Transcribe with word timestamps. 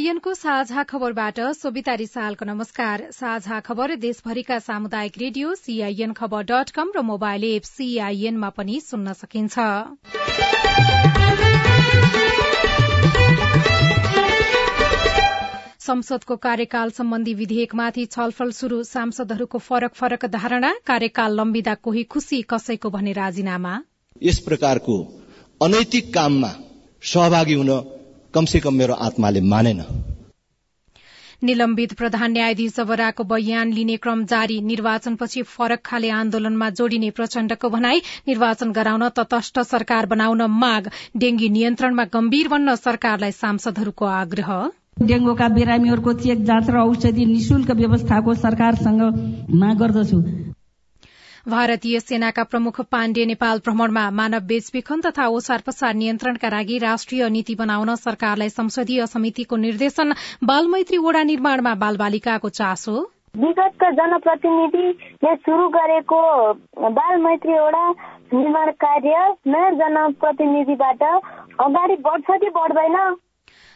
सीआईएनको 0.00 0.32
साझा 0.34 0.82
खबरबाट 0.82 1.38
सोभिता 1.54 1.94
रिसालको 1.94 2.44
नमस्कार। 2.44 3.02
साझा 3.12 3.58
खबर 3.60 3.94
देशभरिका 3.96 4.58
सामुदायिक 4.58 5.18
रेडियो 5.18 5.54
सीआईएन 5.54 6.12
खबर 6.12 6.42
डट 6.42 6.70
कम 6.70 6.92
र 6.96 7.00
मोबाइल 7.04 7.44
एप 7.44 7.62
सीआईएनमा 7.62 8.48
पनि 8.56 8.80
सुन्न 8.80 9.12
सकिन्छ। 9.12 9.58
संसदको 15.80 16.36
कार्यकाल 16.38 16.90
सम्बन्धी 16.92 17.34
विधेयकमाथि 17.34 18.06
छलफल 18.08 18.50
शुरू 18.54 18.82
सांसदहरूको 18.86 19.58
फरक 19.60 19.94
फरक 19.94 20.26
धारणा। 20.32 20.74
कार्यकाल 20.86 21.40
लम्बिँदा 21.40 21.74
कोही 21.84 22.08
खुशी 22.08 22.42
कसैको 22.48 22.90
भने 22.90 23.12
राजीनामा। 23.12 23.78
यस 24.22 24.38
प्रकारको 24.40 25.00
अनैतिक 25.60 26.14
काममा 26.14 26.54
सहभागी 27.02 27.54
हुन 27.54 27.80
कमसे 28.34 28.60
कम 28.60 28.74
मेरो 28.74 28.94
आत्माले 29.04 29.40
मानेन। 29.42 29.80
निलम्बित 31.42 31.92
प्रधान 31.92 32.32
न्यायाधीश 32.32 32.74
जबराको 32.76 33.24
बयान 33.24 33.72
लिने 33.72 33.96
क्रम 33.96 34.24
जारी। 34.24 34.60
निर्वाचनपछि 34.62 35.42
फरक 35.44 35.80
खाले 35.84 36.10
आन्दोलनमा 36.12 36.68
जोडिने 36.70 37.10
प्रचण्डको 37.10 37.68
भनाई 37.68 38.02
निर्वाचन 38.28 38.72
गराउन 38.72 39.08
तटस्थ 39.10 39.58
सरकार 39.66 40.06
बनाउन 40.06 40.42
माग। 40.56 40.90
डेंगी 41.16 41.48
नियन्त्रणमा 41.48 42.04
गम्भीर 42.12 42.48
बन्न 42.48 42.74
सरकारलाई 42.76 43.32
सांसदहरूको 43.34 44.06
आग्रह। 44.06 44.52
डेंगूका 45.02 45.48
बिरामीहरूको 45.48 46.12
चेक 46.22 46.44
जाँच 46.44 46.70
र 46.70 46.76
औषधि 46.78 47.24
निशुल्क 47.26 47.70
व्यवस्थाको 47.72 48.34
सरकारसँग 48.36 49.02
माग 49.56 49.76
गर्दछु। 49.78 50.18
भारतीय 51.48 51.98
सेनाका 52.00 52.42
प्रमुख 52.44 52.80
पाण्डे 52.90 53.24
नेपाल 53.24 53.58
भ्रमणमा 53.58 54.08
मानव 54.10 54.40
बेचबिखन 54.46 55.00
तथा 55.00 55.26
ओसार 55.28 55.62
पसार 55.66 55.94
नियन्त्रणका 55.94 56.48
लागि 56.48 56.78
राष्ट्रिय 56.78 57.28
नीति 57.28 57.54
बनाउन 57.54 57.94
सरकारलाई 57.96 58.48
संसदीय 58.50 59.06
समितिको 59.06 59.56
निर्देशन 59.56 60.12
बालमैत्री 60.44 60.98
वडा 60.98 61.22
निर्माणमा 61.22 61.74
बालबालिकाको 61.84 62.48
चासो 62.58 63.00
विगतका 63.36 63.90
जनप्रतिनिधिले 63.96 65.34
शुरू 65.36 65.68
गरेको 65.70 66.20
बाल 66.90 67.16
मैत्री 67.22 67.52
वडा 67.52 67.90
निर्माण 68.34 68.70
कार्य 68.84 69.24
नयाँ 69.46 69.70
जनप्रतिनिधिबाट 69.72 71.02
अगाडि 71.02 71.96
बढ्छ 72.06 72.38
कि 72.42 72.50
बढ्दैन? 72.50 72.96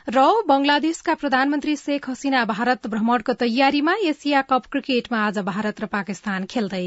र 0.09 0.27
बंगलादेशका 0.49 1.15
प्रधानमन्त्री 1.15 1.77
शेख 1.77 2.11
हसिना 2.11 2.45
भारत 2.45 2.87
भ्रमणको 2.87 3.33
तयारीमा 3.41 3.95
एसिया 4.05 4.43
कप 4.51 4.67
क्रिकेटमा 4.73 5.19
आज 5.27 5.39
भारत 5.47 5.81
र 5.81 5.87
पाकिस्तान 5.93 6.45
खेल्दै। 6.51 6.87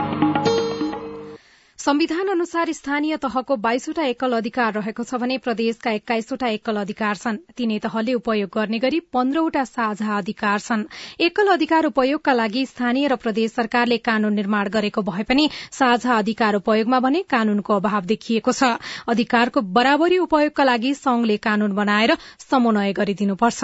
संविधान 1.81 2.27
अनुसार 2.27 2.71
स्थानीय 2.73 3.17
तहको 3.17 3.55
बाइसवटा 3.57 4.03
एकल 4.05 4.33
अधिकार 4.37 4.73
रहेको 4.73 5.03
छ 5.03 5.19
भने 5.21 5.37
प्रदेशका 5.37 5.91
एक्काइसवटा 5.91 6.47
एकल 6.47 6.75
अधिकार 6.77 7.15
छन्। 7.15 7.37
तीनै 7.57 7.77
तहले 7.79 8.13
उपयोग 8.13 8.49
गर्ने 8.53 8.79
गरी 8.79 8.99
पन्ध्रवटा 9.09 9.63
साझा 9.65 10.17
अधिकार 10.17 10.59
छन्। 10.59 10.83
एकल 11.19 11.47
अधिकार 11.53 11.85
उपयोगका 11.85 12.33
लागि 12.33 12.65
स्थानीय 12.65 13.07
र 13.07 13.15
प्रदेश 13.17 13.51
सरकारले 13.53 13.97
कानून 13.97 14.33
निर्माण 14.33 14.69
गरेको 14.69 15.01
भए 15.01 15.23
पनि 15.23 15.49
साझा 15.73 16.17
अधिकार 16.17 16.61
उपयोगमा 16.61 16.99
भने 17.01 17.21
कानूनको 17.27 17.73
अभाव 17.75 18.05
देखिएको 18.13 18.51
छ। 18.53 18.77
अधिकारको 19.09 19.61
बराबरी 19.73 20.17
उपयोगका 20.29 20.63
लागि 20.63 20.93
संघले 21.01 21.37
कानून 21.41 21.73
बनाएर 21.73 22.17
समन्वय 22.45 22.93
गरिदिनुपर्छ। 22.93 23.59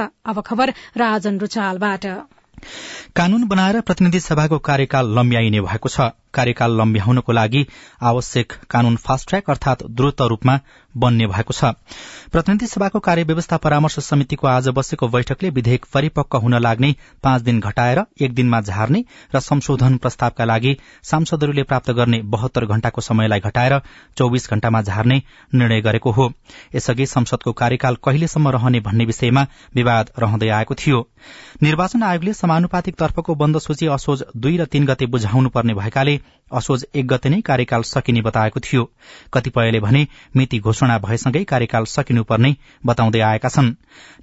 कानून 3.16 3.44
बनाएर 3.48 3.82
प्रतिनिधि 3.82 4.20
सभाको 4.20 4.58
कार्यकाल 4.66 5.06
लम्ब्याइने 5.14 5.62
भएको 5.62 5.90
छ। 5.90 6.10
कार्यकाल 6.34 6.78
लम्ब्याउनको 6.78 7.32
लागि 7.32 7.66
आवश्यक 8.02 8.54
कानून 8.70 8.96
फास्ट 8.98 9.28
ट्र्याक 9.30 9.50
अर्थात 9.50 9.84
द्रुत 9.92 10.22
रूपमा 10.22 10.60
बन्ने 10.96 11.28
भएको 11.28 11.54
छ। 11.54 11.64
प्रतिनिधि 12.32 12.68
सभाको 12.68 13.00
कार्यव्यवस्था 13.00 13.58
परामर्श 13.58 14.00
समितिको 14.00 14.48
आज 14.48 14.68
बसेको 14.70 15.08
बैठकले 15.08 15.50
विधेयक 15.50 15.86
परिपक्व 15.94 16.38
हुन 16.38 16.58
लाग्ने 16.58 16.94
पाँच 17.24 17.42
दिन 17.42 17.60
घटाएर 17.60 18.04
एक 18.22 18.34
दिनमा 18.34 18.62
झार्ने 18.62 19.04
र 19.36 19.40
संशोधन 19.40 19.98
प्रस्तावका 19.98 20.46
लागि 20.46 20.76
सांसदहरूले 21.04 21.64
प्राप्त 21.64 21.92
गर्ने 21.92 22.22
बहत्तर 22.26 22.66
घण्टाको 22.66 23.02
समयलाई 23.02 23.40
घटाएर 23.40 23.80
चौविस 24.18 24.50
घण्टामा 24.50 24.82
झार्ने 24.82 25.22
निर्णय 25.54 25.82
गरेको 25.82 26.12
हो। 26.12 26.32
यसअघि 26.76 27.06
संसदको 27.06 27.54
कार्यकाल 27.54 27.96
कहिलेसम्म 28.04 28.50
रहने 28.50 28.80
भन्ने 28.80 29.06
विषयमा 29.06 29.46
विवाद 29.76 30.12
रहँदै 30.20 30.50
आएको 30.50 30.76
थियो। 30.76 31.08
निर्वाचन 31.64 32.04
आयोगले 32.04 32.34
समानुपातिक 32.34 32.96
तर्फको 32.96 33.36
बन्द 33.36 33.58
सूची 33.60 33.88
असोज 33.88 34.24
दुई 34.38 34.58
र 34.58 34.66
तीन 34.66 34.86
गते 34.86 35.06
बुझाउनु 35.06 35.50
पर्ने 35.50 35.74
असोज 36.52 36.86
एक 36.96 37.08
गते 37.08 37.30
नै 37.30 37.40
कार्यकाल 37.42 37.82
सकिने 37.84 38.22
बताएको 38.22 38.60
थियो। 38.60 38.84
कतिपयले 39.34 39.80
भने 39.80 40.06
मिति 40.36 40.60
घोषणा 40.60 40.98
भएसँगै 41.00 41.44
कार्यकाल 41.44 41.86
सकिनुपर्ने 41.86 42.56
बताउँदै 42.86 43.20
आएका 43.22 43.50
छन्। 43.50 43.72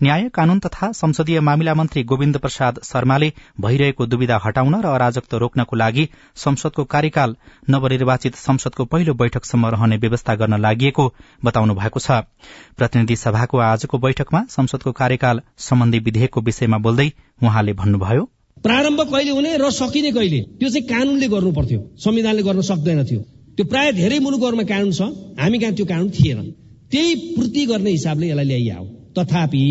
न्याय 0.03 0.29
कानून 0.35 0.59
तथा 0.59 0.91
संसदीय 0.93 1.41
मामिला 1.41 1.75
मन्त्री 1.75 2.03
गोविन्द 2.05 2.39
प्रसाद 2.39 2.81
शर्माले 2.85 3.33
भइरहेको 3.61 4.07
दुविधा 4.07 4.41
हटाउन 4.45 4.81
र 4.81 4.87
अराजकता 4.89 5.37
रोक्नको 5.37 5.77
लागि 5.77 6.09
संसदको 6.37 6.85
कार्यकाल 6.85 7.37
नवनिर्वाचित 7.71 8.35
संसदको 8.37 8.85
पहिलो 8.85 9.15
बैठकसम्म 9.15 9.67
रहने 9.67 9.97
व्यवस्था 9.97 10.35
गर्न 10.35 10.61
लागि 10.61 10.93
बताउनु 11.45 11.75
भएको 11.75 12.01
छ। 12.01 12.25
प्रतिनिधि 12.77 13.17
सभाको 13.17 13.59
आजको 13.61 13.99
बैठकमा 13.99 14.45
संसदको 14.51 14.93
कार्यकाल 14.95 15.41
सम्बन्धी 15.61 15.99
विधेयकको 15.99 16.41
विषयमा 16.41 16.79
बोल्दै 16.79 17.11
उहाँले 17.43 17.73
भन्नुभयो 17.75 18.29
प्रारम्भ 18.65 19.01
कहिले 19.01 19.31
हुने 19.31 19.57
र 19.57 19.71
सकिने 19.71 20.11
कहिले? 20.13 20.41
त्यो 20.59 20.69
चाहिँ 20.69 20.87
कानूनले 20.89 21.29
गर्नु 21.29 21.53
पर्थ्यो। 21.53 21.81
संविधानले 22.01 22.43
गर्न 22.43 22.61
सक्दैन 22.65 23.05
थियो 23.05 23.21
त्यो 23.57 23.65
प्राय 23.67 23.93
धेरै 23.93 24.19
मुलुकहरूमा 24.19 24.65
कानून 24.65 24.93
छ। 24.93 25.03
हामी 25.37 25.59
कहाँ 25.59 25.73
त्यो 25.75 25.87
कानून 25.87 26.11
थिएन। 26.11 26.41
त्यही 26.91 27.15
पूर्ति 27.37 27.65
गर्ने 27.67 27.91
हिसाबले 27.91 28.27
यसलाई 28.29 28.45
ल्याइआओ 28.45 28.85
तथापि 29.19 29.63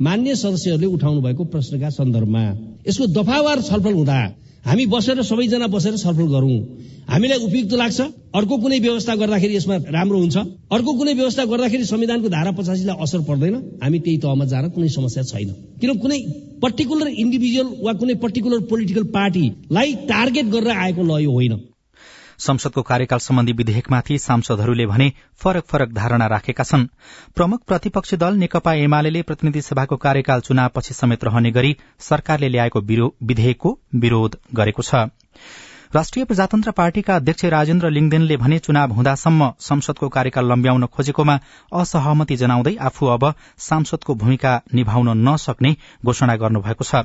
मान्य 0.00 0.34
सदस्यहरूले 0.36 0.86
उठाउनु 0.86 1.20
भएको 1.20 1.44
प्रश्नका 1.44 1.90
सन्दर्भमा 1.90 2.44
यसको 2.88 3.06
दफावार 3.18 3.60
छलफल 3.62 3.92
हुँदा 3.92 4.18
हामी 4.66 4.84
बसेर 4.86 5.22
सबैजना 5.22 5.66
बसेर 5.66 5.96
छलफल 5.96 6.26
गरौं। 6.26 6.58
हामीलाई 7.06 7.38
उपयुक्त 7.38 7.72
लाग्छ 7.72 8.00
अर्को 8.34 8.56
कुनै 8.58 8.78
व्यवस्था 8.78 9.14
गर्दाखेरि 9.14 9.54
यसमा 9.56 9.76
राम्रो 9.88 10.18
हुन्छ। 10.18 10.36
अर्को 10.74 10.92
कुनै 10.92 11.12
व्यवस्था 11.14 11.44
गर्दाखेरि 11.44 11.84
संविधानको 11.84 12.28
धारा 12.28 12.50
पचासीलाई 12.50 12.96
असर 13.02 13.20
पर्दैन। 13.28 13.54
हामी 13.82 13.98
त्यही 13.98 14.18
तहमा 14.18 14.44
जान 14.44 14.68
कुनै 14.70 14.88
समस्या 14.88 15.22
छैन। 15.22 15.50
किन 15.80 15.94
कुनै 16.02 16.18
पर्टिकुलर 16.62 17.06
इन्डिभिजुअल 17.06 17.68
वा 17.84 17.92
कुनै 17.92 18.14
पर्टिकुलर 18.24 18.60
पोलिटिकल 18.66 19.04
पार्टीलाई 19.14 19.94
टार्गेट 20.10 20.46
गरेर 20.50 20.76
आएको 20.76 21.02
ल 21.02 21.22
यो 21.22 21.30
होइन। 21.30 21.54
संसदको 22.38 22.82
कार्यकाल 22.82 23.18
सम्बन्धी 23.18 23.52
विधेयकमाथि 23.52 24.18
सांसदहरूले 24.18 24.86
भने 24.86 25.12
फरक 25.40 25.64
फरक 25.64 25.92
धारणा 25.92 26.26
राखेका 26.26 26.64
छन्। 26.64 26.86
प्रमुख 27.34 27.60
प्रतिपक्षी 27.66 28.16
दल 28.16 28.36
नेकपा 28.36 28.74
एमाले 28.74 29.22
प्रतिनिधि 29.22 29.62
सभाको 29.62 29.96
कार्यकाल 29.96 30.40
चुनावपछि 30.40 30.94
समेत 30.94 31.24
रहने 31.24 31.50
गरी 31.50 31.76
सरकारले 32.00 32.48
ल्याएको 32.48 32.80
विधेयकको 32.80 33.78
विरोध 33.94 34.36
गरेको 34.54 34.82
छ। 34.82 35.08
राष्ट्रिय 35.94 36.24
प्रजातन्त्र 36.24 36.70
पार्टीका 36.70 37.16
अध्यक्ष 37.16 37.44
राजेन्द्र 37.46 37.90
लिङदेनले 37.90 38.36
भने 38.36 38.58
चुनाव 38.58 38.92
हुँदासम्म 38.92 39.50
संसदको 39.60 40.08
कार्यकाल 40.08 40.44
लम्ब्याउन 40.44 40.86
खोजेकोमा 40.86 41.38
असहमति 41.72 42.36
जनाउँदै 42.36 42.74
आफू 42.82 43.06
अब 43.06 43.24
सांसदको 43.58 44.14
भूमिका 44.14 44.54
निभाउन 44.74 45.08
नसक्ने 45.28 45.74
घोषणा 46.04 46.36
गर्नुभएको 46.36 46.84
छ। 46.84 47.04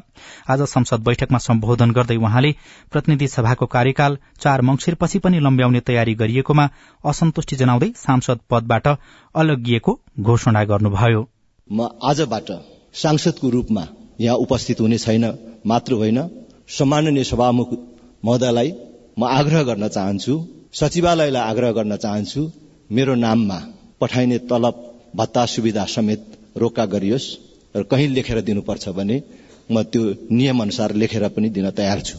आज 0.49 0.61
संसद 0.67 1.03
बैठकमा 1.03 1.37
सम्बोधन 1.39 1.91
गर्दै 1.91 2.17
उहाँले 2.17 2.51
प्रतिनिधि 2.91 3.27
सभाको 3.27 3.65
कार्यकाल 3.67 4.17
चार 4.41 4.61
मंगिरपछि 4.61 5.19
पनि 5.19 5.39
लम्ब्याउने 5.39 5.79
तयारी 5.81 6.13
गरिएकोमा 6.15 6.69
असन्तुष्टि 7.03 7.55
जनाउँदै 7.55 7.91
सांसद 7.97 8.39
पदबाट 8.49 8.87
अलगिएको 9.35 9.99
घोषणा 10.19 10.63
गर्नुभयो। 10.63 11.21
म 11.69 11.87
आजबाट 12.03 12.51
सांसदको 12.95 13.49
रूपमा 13.49 13.87
यहाँ 14.19 14.37
उपस्थित 14.39 14.81
हुने 14.81 14.97
छैन 14.97 15.31
मात्र 15.67 15.93
होइन 15.93 16.19
सम्माननीय 16.69 17.23
सभामुख 17.23 17.73
महोदयलाई 18.23 18.69
म 19.19 19.23
आग्रह 19.39 19.63
गर्न 19.63 19.87
चाहन्छु 19.87 20.33
सचिवालयलाई 20.73 21.43
आग्रह 21.51 21.71
गर्न 21.71 21.95
चाहन्छु 21.95 22.41
मेरो 22.91 23.15
नाममा 23.15 23.59
पठाइने 24.01 24.37
तलब 24.51 24.75
भत्ता 25.15 25.45
सुविधा 25.45 25.85
समेत 25.85 26.21
रोक्का 26.57 26.85
गरियोस् 26.85 27.27
र 27.75 27.83
कहीँ 27.83 28.07
लेखेर 28.07 28.41
दिनुपर्छ 28.41 28.89
भने 28.89 29.21
म 29.71 29.83
त्यो 29.83 30.01
नियम 30.31 30.61
अनुसार 30.61 30.93
लेखेर 30.93 31.27
पनि 31.27 31.49
दिन 31.49 31.69
तयार 31.71 32.01
छु। 32.01 32.17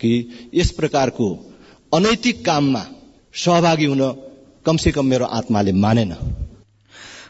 कि 0.00 0.10
यस 0.54 0.70
प्रकारको 0.70 1.26
अनैतिक 1.92 2.44
काममा 2.44 2.84
सहभागी 3.34 3.84
हुन 3.84 4.02
कमसे 4.66 4.90
कम 4.92 5.06
मेरो 5.06 5.24
आत्माले 5.38 5.72
मानेन। 5.72 6.12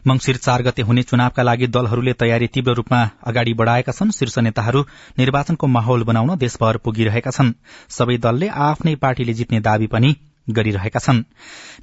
मंगिर 0.06 0.36
चार 0.38 0.62
गते 0.62 0.82
हुने 0.82 1.02
चुनावका 1.02 1.42
लागि 1.42 1.66
दलहरूले 1.66 2.12
तयारी 2.12 2.46
तीव्र 2.46 2.74
रूपमा 2.74 3.00
अगाडि 3.26 3.52
बढ़ाएका 3.54 3.92
छन्। 3.92 4.10
शीर्ष 4.10 4.38
नेताहरू 4.40 4.80
निर्वाचनको 5.18 5.66
माहौल 5.66 6.04
बनाउन 6.04 6.36
देशभर 6.38 6.76
पुगिरहेका 6.76 7.30
छन्। 7.30 7.52
सबै 7.90 8.16
दलले 8.18 8.48
आफ्नै 8.48 8.94
पार्टीले 8.96 9.32
जित्ने 9.34 9.60
दावी 9.60 9.86
पनि 9.86 10.16
गरिरहेका 10.48 11.00
छन्। 11.00 11.18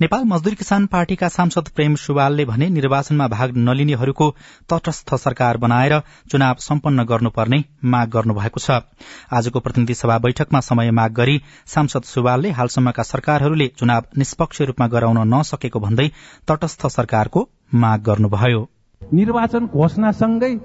नेपाल 0.02 0.24
मजदूर 0.24 0.54
किसान 0.54 0.86
पार्टीका 0.86 1.28
सांसद 1.30 1.68
प्रेम 1.76 1.96
सुवालले 1.96 2.46
भने 2.46 2.70
निर्वाचनमा 2.70 3.28
भाग 3.28 3.58
नलिनेहरूको 3.58 4.30
तटस्थ 4.70 5.14
सरकार 5.16 5.58
बनाएर 5.58 6.00
चुनाव 6.32 6.56
सम्पन्न 6.60 7.04
गर्नुपर्ने 7.04 7.64
माग 7.86 8.10
गर्नुभएको 8.10 8.60
छ। 8.60 8.82
आजको 9.32 9.60
प्रतिनिधि 9.60 9.94
सभा 9.94 10.18
बैठकमा 10.18 10.60
समय 10.60 10.92
माग 10.92 11.14
गरी 11.14 11.42
सांसद 11.68 12.04
सुवालले 12.04 12.52
हालसम्मका 12.52 13.04
सरकारहरूले 13.04 13.68
चुनाव 13.78 14.18
निष्पक्ष 14.18 14.62
रूपमा 14.64 14.88
गराउन 14.88 15.22
नसकेको 15.34 15.80
भन्दै 15.80 16.10
तटस्थ 16.48 16.88
सरकारको 16.88 17.50
माग 17.72 18.00
गर्नुभयो। 18.02 18.62
निर्वाचन 19.02 19.66
घोषणासँगै 19.68 20.56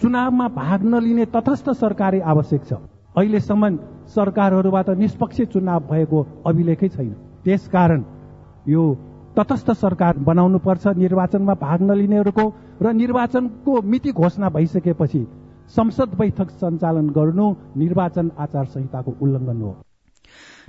चुनावमा 0.00 0.46
भाग 0.48 0.82
नलिने 0.84 1.24
तटस्थ 1.34 1.70
सरकारै 1.72 2.20
आवश्यक 2.20 2.62
छ। 2.66 2.72
अहिलेसम्म 3.16 3.76
सरकारहरूबाट 4.14 4.88
निष्पक्ष 4.98 5.40
चुनाव 5.54 5.80
भएको 5.90 6.26
अभिलेखै 6.46 6.88
छैन। 6.88 7.12
त्यसकारण 7.44 8.02
यो 8.68 8.82
तटस्थ 9.38 9.70
सरकार 9.70 10.18
बनाउनु 10.18 10.58
पर्छ 10.58 10.86
निर्वाचनमा 10.98 11.54
भाग 11.54 11.82
नलिनेहरूको 11.82 12.44
र 12.82 12.92
निर्वाचनको 12.92 13.72
मिति 13.82 14.10
घोषणा 14.12 14.48
भइसकेपछि 14.50 15.26
संसद 15.76 16.14
बैठक 16.18 16.50
सञ्चालन 16.50 17.08
गर्नु 17.10 17.46
निर्वाचन 17.76 18.30
आचार 18.38 18.64
संहिताको 18.64 19.14
उल्लंघन 19.22 19.62
हो। 19.62 19.74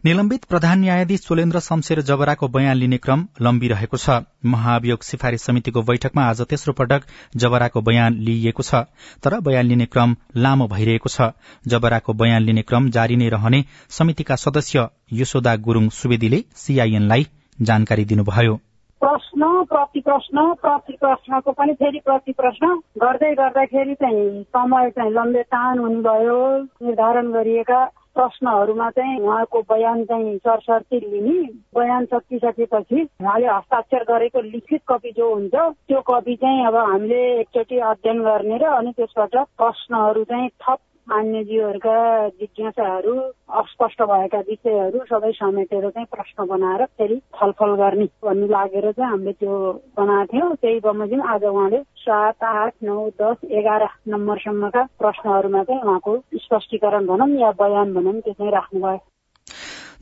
निलम्बित 0.06 0.44
प्रधान 0.46 0.80
न्यायाधीश 0.80 1.22
चोलेन्द्र 1.22 1.60
शमशेर 1.60 2.00
जबराको 2.01 2.48
बयान 2.48 2.75
लिने 2.75 2.98
क्रम 2.98 3.25
लम्बिरहेको 3.42 3.98
छ। 3.98 4.16
महाभियोग 4.46 5.01
सिफारिश 5.04 5.42
समितिको 5.42 5.81
बैठकमा 5.81 6.24
आज 6.25 6.42
तेस्रो 6.44 6.74
पटक 6.74 7.04
जबराको 7.36 7.81
बयान 7.81 8.13
लिइएको 8.19 8.63
छ। 8.63 8.81
तर 9.19 9.40
बयान 9.40 9.66
लिने 9.66 9.86
क्रम 9.88 10.16
लामो 10.38 10.68
भइरहेको 10.68 11.10
छ। 11.10 11.28
जबराको 11.68 12.13
बयान 12.13 12.42
लिने 12.44 12.62
क्रम 12.62 12.90
जारी 12.90 13.16
नै 13.16 13.30
रहने 13.30 13.63
समितिका 13.90 14.36
सदस्य 14.38 14.88
यशोदा 15.19 15.56
गुरूङ 15.68 15.90
सुवेदीले 15.92 16.44
सीआईएनलाई 16.56 17.28
जानकारी 17.60 18.06
दिनुभयो। 18.06 18.56
प्रश्न 19.02 19.54
प्रति 19.66 20.00
प्रश्न 20.00 20.54
प्रति 20.62 20.98
प्रश्नको 21.02 21.52
पनि 21.52 21.74
फेरि 21.75 22.00
प्रति 22.00 22.31
प्रश्न 22.31 22.74
गर्दै 23.04 23.36
गर्दाखेरि 23.36 23.94
चाहिँ 23.95 24.44
समय 24.56 24.90
चाहिँ 24.90 25.12
लम्बे 25.12 25.44
टान 25.52 25.80
हुनुभयो। 25.80 26.42
निर्धारण 26.84 27.31
गरिएका 27.31 27.86
प्रश्नहरूमा 28.19 28.89
चाहिँ 28.89 29.19
उहाँको 29.19 29.60
बयान 29.63 30.04
चाहिँ 30.04 30.38
सरसर्ती 30.38 31.00
लिने 31.00 31.38
बयान 31.75 32.06
सकिसकेपछि 32.06 33.01
उहाँले 33.21 33.48
हस्ताक्षर 33.48 34.04
गरेको 34.04 34.42
लिखित 34.42 34.81
कपी 34.88 35.12
जो 35.12 35.33
हुन्छ 35.33 35.56
त्यो 35.88 36.01
कपी 36.04 36.36
चाहिँ 36.36 36.66
अब 36.68 36.75
हामीले 36.75 37.21
एकचोटि 37.39 37.80
अध्ययन 37.86 38.19
गर्ने 38.21 38.57
र 38.57 38.66
अनि 38.74 38.92
त्यसबाट 38.92 39.36
प्रश्नहरू 39.56 40.24
चाहिँ 40.24 40.50
थप 40.60 40.80
मान्यजीहरूका 41.09 41.97
जिज्ञासाहरू 42.39 43.13
अस्पष्ट 43.59 44.01
भएका 44.11 44.39
विषयहरू 44.50 45.00
सबै 45.09 45.31
समेटेर 45.31 45.89
चाहिँ 45.89 46.07
प्रश्न 46.11 46.45
बनाएर 46.47 46.85
फेरि 46.97 47.17
छलफल 47.38 47.75
गर्ने 47.75 48.06
भन्ने 48.25 48.47
लागेर 48.47 48.91
चाहिँ 48.91 49.11
हामीले 49.11 49.33
त्यो 49.33 49.57
बनाएको 49.97 50.33
थियौँ। 50.33 50.56
त्यही 50.56 50.79
बमोजिम 50.79 51.21
आज 51.33 51.44
उहाँले 51.45 51.81
सात 52.06 52.44
आठ 52.44 52.73
नौ 52.83 53.09
दस 53.21 53.38
एघार 53.51 53.88
नम्बरसम्मका 54.07 54.83
प्रश्नहरूमा 55.00 55.63
चाहिँ 55.63 55.81
उहाँको 55.81 56.17
स्पष्टीकरण 56.45 57.06
भनौँ 57.07 57.29
या 57.41 57.51
बयान 57.61 57.94
भनौँ 57.94 58.19
त्यो 58.21 58.33
चाहिँ 58.33 58.51
राख्नुभयो। 58.51 58.97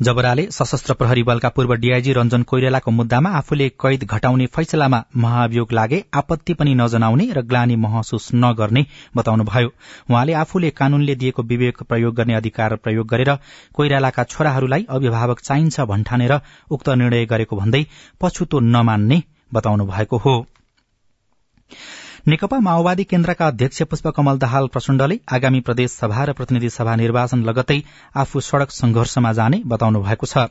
जबराले 0.01 0.43
सशस्त्र 0.51 0.93
प्रहरी 0.93 1.21
बलका 1.23 1.49
पूर्व 1.49 1.73
डीआईजी 1.75 2.13
रञ्जन 2.13 2.43
कोइरालाको 2.43 2.91
मुद्दामा 2.91 3.29
आफूले 3.29 3.67
कैद 3.81 4.03
घटाउने 4.05 4.45
फैसलामा 4.47 5.03
महाभियोग 5.17 5.71
लागे 5.71 6.03
आपत्ति 6.13 6.53
पनि 6.53 6.73
नजनाउने 6.75 7.25
र 7.33 7.41
ग्लानी 7.43 7.75
महसुस 7.75 8.29
नगर्ने 8.35 8.85
बताउनुभयो। 9.15 9.71
उहाँले 10.11 10.33
आफूले 10.33 10.69
कानूनले 10.71 11.15
दिएको 11.15 11.43
विवेक 11.43 11.81
प्रयोग 11.83 12.15
गर्ने 12.15 12.33
अधिकार 12.33 12.75
प्रयोग 12.77 13.07
गरेर 13.07 13.35
कोइरालाका 13.73 14.23
छोराहरूलाई 14.25 14.85
अभिभावक 14.89 15.39
चाहिन्छ 15.39 15.79
भन्ठानेर 15.89 16.39
उक्त 16.71 16.89
निर्णय 16.89 17.25
गरेको 17.25 17.55
भन्दै 17.55 17.85
पछुतो 18.21 18.59
नमान्ने 18.69 19.21
बताउनु 19.53 19.85
भएको 19.85 20.17
हो। 20.17 20.35
नेकपा 22.27 22.57
माओवादी 22.59 23.03
केन्द्रका 23.03 23.45
अध्यक्ष 23.47 23.81
पुष्पकमल 23.89 24.37
दाहाल 24.37 24.65
प्रचण्डले 24.67 25.15
आगामी 25.33 25.59
प्रदेश 25.67 25.91
सभा 25.91 26.23
र 26.27 26.31
प्रतिनिधि 26.35 26.69
सभा 26.69 26.95
निर्वाचन 26.95 27.43
लगतै 27.49 27.77
आफू 28.15 28.39
सड़क 28.41 28.71
संघर्षमा 28.71 29.31
जाने 29.33 29.61
बताउनु 29.65 30.01
भएको 30.03 30.27
छ। 30.27 30.43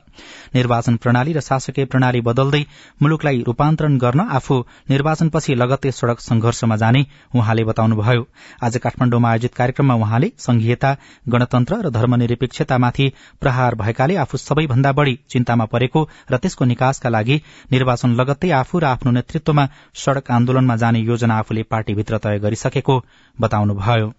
निर्वाचन 0.54 0.96
प्रणाली 0.96 1.32
र 1.32 1.40
शासकीय 1.40 1.84
प्रणाली 1.84 2.20
बदल्दै 2.28 2.62
मुलुकलाई 3.02 3.42
रूपान्तरण 3.46 3.98
गर्न 3.98 4.20
आफू 4.38 4.56
निर्वाचनपछि 4.90 5.54
लगतै 5.54 5.90
सड़क 5.92 6.20
संघर्षमा 6.20 6.76
जाने 6.76 7.04
उहाँले 7.34 7.64
बताउनुभयो। 7.64 8.24
आज 8.64 8.76
काठमाण्डुमा 8.84 9.30
आयोजित 9.30 9.54
कार्यक्रममा 9.54 9.94
उहाँले 10.00 10.32
संघीयता 10.46 10.94
गणतन्त्र 11.28 11.80
र 11.84 11.90
धर्मनिरपेक्षतामाथि 11.98 13.10
प्रहार 13.42 13.74
भएकाले 13.82 14.16
आफू 14.24 14.36
सबैभन्दा 14.38 14.92
बढ़ी 14.92 15.18
चिन्तामा 15.28 15.68
परेको 15.76 16.06
र 16.32 16.40
त्यसको 16.40 16.64
निकासका 16.72 17.08
लागि 17.10 17.40
निर्वाचन 17.72 18.16
लगत्तै 18.16 18.50
आफू 18.62 18.78
र 18.78 18.90
आफ्नो 18.94 19.16
नेतृत्वमा 19.20 19.68
सड़क 20.06 20.30
आन्दोलनमा 20.40 20.76
जाने 20.78 21.06
योजना 21.12 21.38
आफूले 21.38 21.64
पार्टीभित्र 21.70 22.18
तय 22.18 22.38
गरिसकेको 22.38 23.02
बताउनुभयो। 23.38 24.12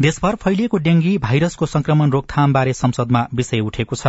देशभर 0.00 0.34
फैलिएको 0.34 0.78
डेंगी 0.78 1.16
भाइरसको 1.18 1.66
संक्रमण 1.66 2.10
रोकथामबारे 2.10 2.72
संसदमा 2.72 3.26
विषय 3.34 3.60
उठेको 3.60 3.96
छ। 3.96 4.06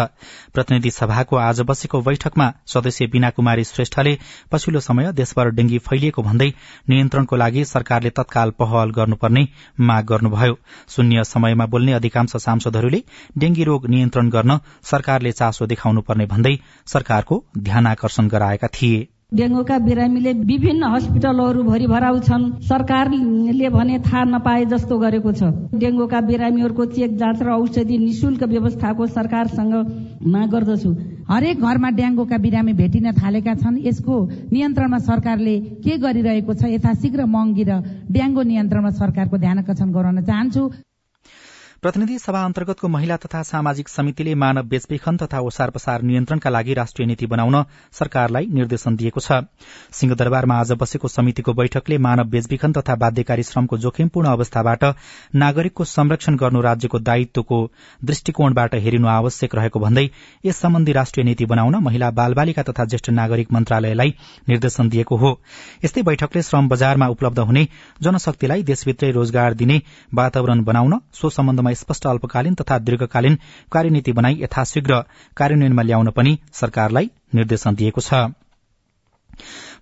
प्रतिनिधि 0.54 0.92
सभाको 0.92 1.36
आज 1.36 1.62
बसेको 1.62 2.02
बैठकमा 2.02 2.52
सदस्य 2.68 3.08
बीना 3.08 3.30
कुमारी 3.30 3.64
श्रेष्ठले 3.64 4.18
पछिल्लो 4.52 4.80
समय 4.80 5.12
देशभर 5.12 5.50
डेंगी 5.50 5.78
फैलिएको 5.80 6.22
भन्दै 6.22 6.50
नियन्त्रणको 6.90 7.36
लागि 7.36 7.64
सरकारले 7.66 8.10
तत्काल 8.10 8.52
पहल 8.60 8.92
गर्नुपर्ने 8.92 9.48
माग 9.80 10.06
गर्नुभयो। 10.06 10.58
शून्य 10.90 11.24
समयमा 11.24 11.66
बोल्ने 11.66 11.94
अधिकांश 11.94 12.36
सांसदहरूले 12.38 13.04
डेंगी 13.38 13.64
रोग 13.64 13.88
नियन्त्रण 13.88 14.30
गर्न 14.30 14.60
सरकारले 14.84 15.32
चासो 15.32 15.66
देखाउनुपर्ने 15.66 16.26
भन्दै 16.26 16.56
सरकारको 16.88 17.44
ध्यानकर्षण 17.58 18.28
गराएका 18.28 18.68
थिए। 18.74 19.08
डेङ्गुका 19.32 19.78
बिरामीले 19.80 20.32
विभिन्न 20.44 20.84
हस्पिटलहरू 20.94 21.62
भरिभराउ 21.64 22.20
छन् 22.20 22.46
सरकारले 22.68 23.70
भने 23.72 24.00
थाहा 24.04 24.24
नपाए 24.28 24.66
जस्तो 24.68 24.98
गरेको 25.00 25.32
छ। 25.32 25.42
डेङ्गुका 25.74 26.20
बिरामीहरूको 26.28 26.86
चेक 26.92 27.16
जाँच 27.16 27.40
र 27.40 27.50
औषधि 27.56 27.98
निशुल्क 27.98 28.44
व्यवस्थाको 28.44 29.08
सरकारसँग 29.08 29.74
माग 30.28 30.50
गर्दछु। 30.52 30.92
हरेक 31.32 31.64
घरमा 31.64 31.90
डेङ्गुका 31.96 32.38
बिरामी 32.44 32.74
भेटिन 32.76 33.12
थालेका 33.16 33.54
छन्। 33.56 33.80
यसको 33.88 34.16
नियन्त्रणमा 34.52 35.00
सरकारले 35.00 35.56
के 35.80 35.98
गरिरहेको 36.04 36.54
छ 36.54 36.76
यथाशीघ्र 36.76 37.24
महँगी 37.24 37.64
र 37.64 37.72
डेङ्गु 38.12 38.42
नियन्त्रणमा 38.52 38.92
सरकारको 39.00 39.38
ध्यान 39.40 39.58
आकर्षण 39.64 39.92
गराउन 39.96 40.22
चाहन्छु। 40.28 40.64
प्रतिनिधि 41.84 42.18
सभा 42.20 42.44
अन्तर्गतको 42.46 42.88
महिला 42.88 43.16
तथा 43.18 43.42
सामाजिक 43.44 43.88
समितिले 43.90 44.34
मानव 44.36 44.64
बेचबिखन 44.70 45.16
तथा 45.18 45.40
ओसार 45.42 45.70
पसार 45.70 46.02
नियन्त्रणका 46.02 46.50
लागि 46.50 46.74
राष्ट्रिय 46.74 47.06
नीति 47.08 47.26
बनाउन 47.26 47.56
सरकारलाई 47.92 48.46
निर्देशन 48.54 48.96
दिएको 48.96 49.20
छ। 49.20 49.40
सिंहदरबारमा 49.92 50.56
आज 50.56 50.72
बसेको 50.82 51.08
समितिको 51.08 51.54
बैठकले 51.54 51.98
मानव 51.98 52.30
बेचबिखन 52.30 52.72
तथा 52.72 52.96
बाध्यकारी 52.96 53.44
श्रमको 53.44 53.78
जोखिमपूर्ण 53.78 54.30
अवस्थाबाट 54.30 54.84
नागरिकको 55.36 55.84
संरक्षण 55.86 56.36
गर्नु 56.36 56.62
राज्यको 56.62 57.00
दायित्वको 57.02 57.60
दृष्टिकोणबाट 58.04 58.76
हेरिनु 58.78 59.08
आवश्यक 59.08 59.56
रहेको 59.56 59.80
भन्दै 59.80 60.06
यस 60.46 60.62
सम्बन्धी 60.62 60.92
राष्ट्रिय 60.92 61.26
नीति 61.26 61.46
बनाउन 61.46 61.76
महिला 61.84 62.12
बालबालिका 62.22 62.64
तथा 62.70 62.86
ज्येष्ठ 62.86 63.10
नागरिक 63.12 63.54
मन्त्रालयलाई 63.54 64.14
निर्देशन 64.50 64.90
दिएको 64.90 65.18
हो। 65.18 65.34
यस्तै 65.86 66.04
बैठकले 66.04 66.42
श्रम 66.44 66.70
बजारमा 66.70 67.08
उपलब्ध 67.08 67.40
हुने 67.42 67.68
जनशक्तिलाई 68.02 68.64
देशभित्रै 68.70 69.12
रोजगार 69.12 69.54
दिने 69.56 69.82
वातावरण 70.14 70.64
बनाउन 70.64 71.00
सो 71.14 71.30
सम्बन्धमा 71.32 71.70
स्पष्ट 71.76 72.08
अल्पकालीन 72.08 72.56
तथा 72.56 72.78
दीर्घकालीन 72.80 73.38
कार्यनीति 73.72 74.12
बनाई 74.12 74.40
यथाशीघ्र 74.42 75.02
कार्यान्वयनमा 75.38 75.82
ल्याउन 75.82 76.10
पनि 76.12 76.38
सरकारलाई 76.54 77.10
निर्देशन 77.36 77.76
दिएको 77.76 78.02
छ। 78.02 78.30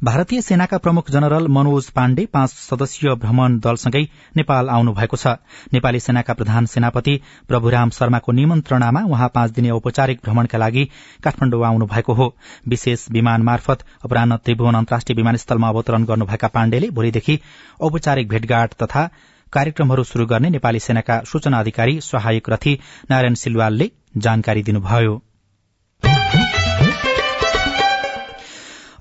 भारतीय 0.04 0.42
सेनाका 0.42 0.78
प्रमुख 0.78 1.10
जनरल 1.12 1.48
मनोज 1.48 1.90
पाण्डे 1.90 2.26
पाँच 2.26 2.50
सदस्यीय 2.50 3.16
भ्रमण 3.16 3.58
दलसँगै 3.60 4.02
नेपाल 4.38 4.70
आउनु 4.70 4.94
भएको 4.94 5.18
छ। 5.18 5.28
नेपाली 5.74 6.00
सेनाका 6.00 6.34
प्रधान 6.34 6.66
सेनापति 6.66 7.20
प्रभुराम 7.48 7.90
शर्माको 7.90 8.32
निमन्त्रणामा 8.32 9.02
उहाँ 9.06 9.30
पाँच 9.36 9.52
दिने 9.52 9.70
औपचारिक 9.70 10.20
भ्रमणका 10.24 10.58
लागि 10.58 10.86
काठमाण्डु 11.24 11.62
आउनु 11.62 11.86
भएको 11.86 12.14
हो। 12.14 12.36
विशेष 12.68 13.06
विमान 13.12 13.42
मार्फत 13.42 13.84
अपरान्ह 14.06 14.38
त्रिभुवन 14.38 14.76
अन्तर्राष्ट्रिय 14.76 15.18
विमानस्थलमा 15.18 15.68
अवतरण 15.68 16.06
गर्नुभएका 16.06 16.48
पाण्डेले 16.48 16.90
भोलिदेखि 16.90 17.40
औपचारिक 17.82 18.30
भेटघाट 18.30 18.74
तथा 18.84 19.10
कार्यक्रमहरू 19.54 20.04
शुरू 20.04 20.26
गर्ने 20.26 20.50
नेपाली 20.50 20.80
सेनाका 20.80 21.22
सूचना 21.26 21.60
अधिकारी 21.60 22.00
सहायक 22.02 22.50
रथी 22.50 22.78
नारायण 23.10 23.34
सिलवालले 23.44 23.92
जानकारी 24.18 24.64
दिनुभयो। 24.64 25.16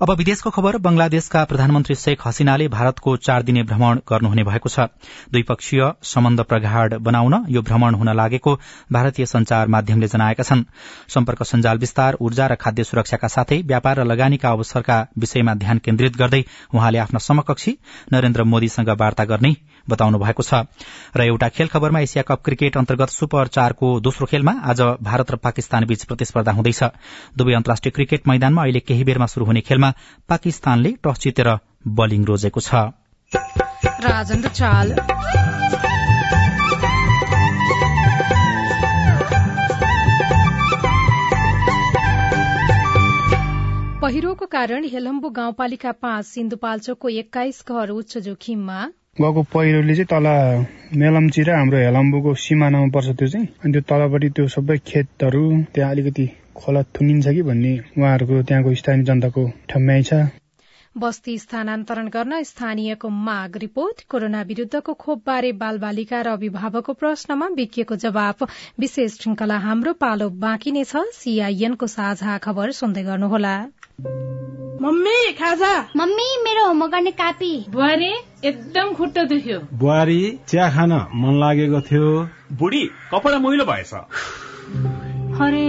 अब 0.01 0.11
विदेशको 0.11 0.49
खबर 0.49 0.77
बंगलादेशका 0.77 1.43
प्रधानमन्त्री 1.45 1.95
शेख 1.95 2.21
हसिनाले 2.25 2.67
भारतको 2.67 3.15
चार 3.17 3.43
दिने 3.43 3.63
भ्रमण 3.63 3.97
गर्नुहुने 4.09 4.43
भएको 4.43 4.69
छ। 4.69 4.79
द्विपक्षीय 5.27 5.81
सम्बन्ध 6.03 6.43
प्रगाढ़ 6.43 6.93
बनाउन 6.97 7.45
यो 7.49 7.61
भ्रमण 7.61 7.95
हुन 7.95 8.09
लागेको 8.15 8.53
भारतीय 8.91 9.25
संचार 9.25 9.67
माध्यमले 9.67 10.07
जनाएका 10.07 10.43
छन्। 10.43 10.63
सम्पर्क 11.09 11.43
सञ्जाल 11.43 11.77
विस्तार 11.77 12.17
ऊर्जा 12.21 12.47
र 12.47 12.55
खाद्य 12.55 12.83
सुरक्षाका 12.83 13.27
साथै 13.27 13.61
व्यापार 13.63 13.99
र 13.99 14.03
लगानीका 14.05 14.49
अवसरका 14.49 14.97
विषयमा 15.19 15.53
ध्यान 15.55 15.77
केन्द्रित 15.83 16.15
गर्दै 16.15 16.43
उहाँले 16.73 16.99
आफ्ना 16.99 17.19
समकक्षी 17.19 17.77
नरेन्द्र 18.13 18.43
मोदीसँग 18.45 18.89
वार्ता 18.95 19.25
गर्ने 19.25 19.55
बताउनु 19.89 20.17
भएको 20.19 20.43
छ। 20.43 20.63
र 21.11 21.21
एउटा 21.23 21.49
खेल 21.49 21.67
खबरमा 21.67 21.99
एसिया 21.99 22.23
कप 22.23 22.43
क्रिकेट 22.45 22.77
अन्तर्गत 22.77 23.09
सुपर 23.09 23.47
चारको 23.49 23.99
दोस्रो 23.99 24.25
खेलमा 24.31 24.55
आज 24.63 24.81
भारत 25.03 25.31
र 25.31 25.35
पाकिस्तान 25.43 25.85
बीच 25.85 26.03
प्रतिस्पर्धा 26.05 26.51
हुँदैछ। 26.51 26.83
दुवै 27.35 27.53
अन्तर्राष्ट्रिय 27.53 27.91
क्रिकेट 27.91 28.27
मैदानमा 28.27 28.63
अहिले 28.63 28.79
केही 28.79 29.03
बेरमा 29.03 29.25
शुरू 29.25 29.45
हुने 29.45 29.61
खेलमा 29.61 29.88
पाकिस्तानले 30.29 30.91
टस 31.03 31.19
जितेर 31.21 31.49
बलिङ 31.99 32.25
रोजेको 32.25 32.61
छ। 32.61 32.71
पहिरोको 44.01 44.45
कारण 44.45 44.85
हेलम्बु 44.91 45.29
गाउँपालिका 45.29 45.91
पाँच 46.01 46.25
सिन्धुपाल्चोकको 46.25 47.09
एक्काइस 47.21 47.57
घर 47.69 47.89
उच्च 47.91 48.17
जोखिममा। 48.17 48.79
गएको 49.21 49.41
पहिरोले 49.53 49.95
चाहिँ 49.95 50.07
तल 50.07 50.27
मेलम्ची 50.97 51.41
र 51.43 51.49
हाम्रो 51.51 51.77
हेलम्बुको 51.77 52.33
सिमानामा 52.35 52.87
पर्छ 52.95 53.09
त्यो 53.19 53.27
चाहिँ। 53.27 53.47
अनि 53.63 53.71
त्यो 53.73 53.81
तलपट्टि 53.89 54.29
त्यो 54.29 54.47
सबै 54.47 54.77
खेतहरू 54.87 55.43
त्यहाँ 55.75 55.91
अलिकति 55.91 56.25
खोला 56.65 56.83
थुनिन्छ 56.95 57.27
कि 57.27 57.41
भन्ने 57.41 57.73
उहाँहरूको 57.97 58.43
त्यहाँको 58.43 58.75
स्थानीय 58.75 59.03
जनताको 59.03 59.49
ठम्याइ 59.69 60.03
छ। 60.03 60.13
बस्ती 60.97 61.37
स्थानान्तरण 61.37 62.07
गर्न 62.07 62.43
स्थानीयको 62.43 63.09
माग 63.09 63.57
रिपोर्ट। 63.57 64.01
कोरोना 64.09 64.41
विरूद्धको 64.41 64.93
खोपबारे 64.93 65.51
बालबालिका 65.51 66.21
र 66.21 66.27
अभिभावकको 66.27 66.93
प्रश्नमा 66.93 67.47
विकिएको 67.47 67.95
जवाब। 67.95 68.47
विशेष 68.79 69.19
श्रृंखला 69.19 69.57
हाम्रो 69.57 69.93
पालो 69.93 70.29
बाँकी 70.29 70.71
नै 70.71 70.83
छ। 70.83 71.03
सीआईएनको 71.13 71.87
साझा 71.87 72.37
खबर 72.37 72.71
सुन्दै 72.71 73.03
गर्नुहोला। 73.03 73.55
मम्मी 74.81 75.31
खाजा? 75.33 75.73
मम्मी 75.95 76.27
मेरो 76.43 76.65
होमवर्क 76.67 76.91
गर्ने 76.91 77.11
कापी। 77.11 77.53
बुहारी 77.69 78.11
एकदम 78.43 78.93
खुट्टा 78.93 79.23
दुख्यो। 79.23 79.59
बुहारी 79.73 80.21
चिया 80.47 80.69
खान 80.69 80.91
मन 81.15 81.39
लागेको 81.39 81.81
थियो। 81.81 82.11
बुढी 82.53 82.83
कपडा 83.13 83.39
मैलो 83.39 83.65
भएछ। 83.65 83.93
अरे 85.41 85.68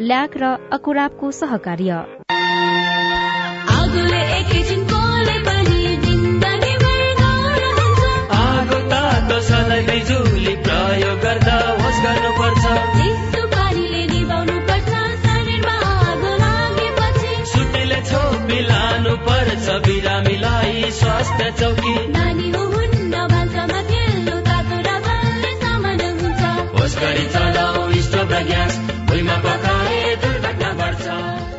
ल्याक 0.00 0.36
र 0.36 0.44
अकुराबको 0.72 1.30
सहकार्य। 1.30 2.04
प्रयोग 10.64 11.18
गर्दा 11.20 11.56
होस् 11.80 12.00
गर्नुपर्छ। 12.04 12.64
सुटीले 17.52 18.00
छोपी 18.02 18.60
लानु 18.60 19.16
पर्छ 19.16 19.66
बिरामीलाई 19.86 20.90
स्वास्थ्य 20.90 21.50
चौकी। 21.60 21.96
होस् 26.78 26.96
गरी 27.00 28.02
स्टोभ 28.02 28.32
र 28.32 28.42
ग्यास 28.42 28.89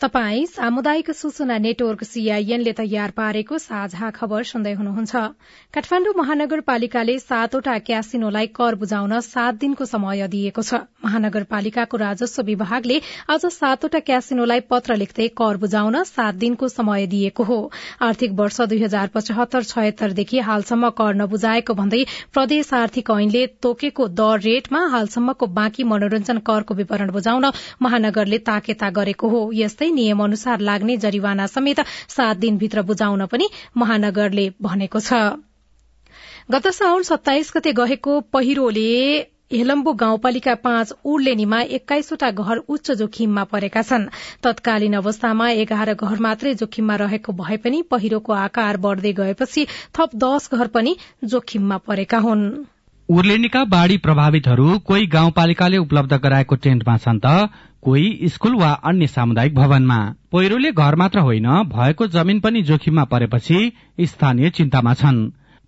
तपाई 0.00 0.44
सामुदायिक 0.46 1.10
सूचना 1.10 1.56
नेटवर्क 1.58 2.02
सीआईएनले 2.04 2.72
तयार 2.78 3.10
पारेको 3.10 3.58
साझा 3.58 4.08
खबर 4.10 4.42
सुन्दै 4.44 4.72
हुनुहुन्छ। 4.74 5.20
काठमाण्डु 5.74 6.12
महानगरपालिकाले 6.16 7.14
सातवटा 7.18 7.76
क्यासिनोलाई 7.80 8.46
कर 8.52 8.74
बुझाउन 8.74 9.20
सात 9.22 9.54
दिनको 9.56 9.84
समय 9.84 10.26
दिएको 10.28 10.62
छ। 10.62 10.80
महानगरपालिकाको 11.04 11.96
राजस्व 11.96 12.42
विभागले 12.42 12.98
आज 13.30 13.46
सातवटा 13.48 14.00
क्यासिनोलाई 14.00 14.60
पत्र 14.68 14.96
लेख्दै 14.96 15.28
कर 15.34 15.56
बुझाउन 15.56 16.02
सात 16.04 16.34
दिनको 16.36 16.68
समय 16.68 17.06
दिएको 17.06 17.44
हो। 17.44 17.60
आर्थिक 18.02 18.32
वर्ष 18.34 18.60
दुई 18.66 18.82
हजार 18.82 19.14
पचहत्तर 19.14 19.62
छयत्तरदेखि 19.64 20.38
हालसम्म 20.40 20.90
कर 20.98 21.14
नबुझाएको 21.14 21.74
भन्दै 21.74 22.02
प्रदेश 22.34 22.74
आर्थिक 22.74 23.10
ऐनले 23.12 23.46
तोकेको 23.62 24.08
दर 24.20 24.44
रेटमा 24.48 24.84
हालसम्मको 24.90 25.50
बाँकी 25.54 25.88
मनोरञ्जन 25.88 26.44
करको 26.44 26.74
विवरण 26.74 27.10
बुझाउन 27.12 27.50
महानगरले 27.82 28.44
ताकेता 28.44 28.90
गरेको 29.00 29.28
हो। 29.28 29.42
यस्तै 29.54 29.83
नियम 29.90 30.24
अनुसार 30.24 30.60
लाग्ने 30.60 30.96
जरिवाना 30.96 31.46
समेत 31.46 31.80
सात 32.08 32.36
दिनभित्र 32.36 32.82
बुझाउन 32.82 33.26
पनि 33.26 33.48
महानगरले 33.76 34.50
भनेको 34.62 35.00
छ। 35.00 35.12
गत 36.50 36.66
साउन 36.68 37.02
सत्ताइस 37.02 37.52
गते 37.56 37.72
गएको 37.72 38.20
पहिरोले 38.20 38.90
हेलम्बु 39.52 39.92
गाउँपालिका 39.92 40.54
पाँच 40.54 40.92
उर्लेनीमा 41.04 41.60
एक्काइसवटा 41.76 42.30
घर 42.30 42.56
उच्च 42.56 42.90
जोखिममा 42.90 43.44
परेका 43.44 43.82
छन्। 43.82 44.08
तत्कालीन 44.42 44.94
अवस्थामा 44.94 45.48
एघार 45.50 45.94
घर 45.94 46.18
मात्रै 46.18 46.54
जोखिममा 46.54 46.96
रहेको 46.96 47.32
भए 47.32 47.56
पनि 47.56 47.82
पहिरोको 47.90 48.32
आकार 48.32 48.76
बढ़दै 48.76 49.12
गएपछि 49.12 49.66
थप 49.94 50.10
दश 50.16 50.48
घर 50.52 50.66
पनि 50.68 50.96
जोखिममा 51.24 51.78
परेका 51.78 52.18
हुन्। 52.18 52.64
उर्लेनीका 53.08 53.64
बाढ़ी 53.64 53.96
प्रभावितहरू 53.96 54.78
कोही 54.78 55.06
गाउँपालिकाले 55.06 55.76
उपलब्ध 55.76 56.12
गराएको 56.16 56.56
टेन्टमा 56.56 56.96
छन् 56.96 57.18
त 57.24 57.50
कोही 57.82 58.28
स्कूल 58.28 58.54
वा 58.54 58.70
अन्य 58.84 59.06
सामुदायिक 59.06 59.54
भवनमा। 59.54 59.98
पहिरोले 60.32 60.70
घर 60.72 60.94
मात्र 60.94 61.18
होइन 61.18 61.48
भएको 61.68 62.06
जमिन 62.06 62.40
पनि 62.40 62.62
जोखिममा 62.62 63.04
परेपछि 63.04 63.58
स्थानीय 64.00 64.50
चिन्तामा 64.50 64.94
छन्। 64.94 65.20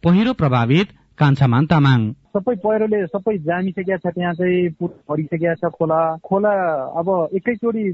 पहिरो 0.02 0.32
प्रभावित 0.32 0.96
कान्छामान 1.18 1.66
तामाङ। 1.66 2.00
सबै 2.36 2.54
पहिरोले 2.64 2.98
सबै 3.08 3.36
जामिसकेका 3.48 3.96
छ 3.96 4.12
त्यहाँ 4.14 4.34
चाहिँ 4.36 4.68
भरिसकेका 5.08 5.54
छ 5.60 5.72
खोला। 5.72 6.00
खोला 6.20 6.52
अब 7.00 7.08
एकैचोटि 7.34 7.84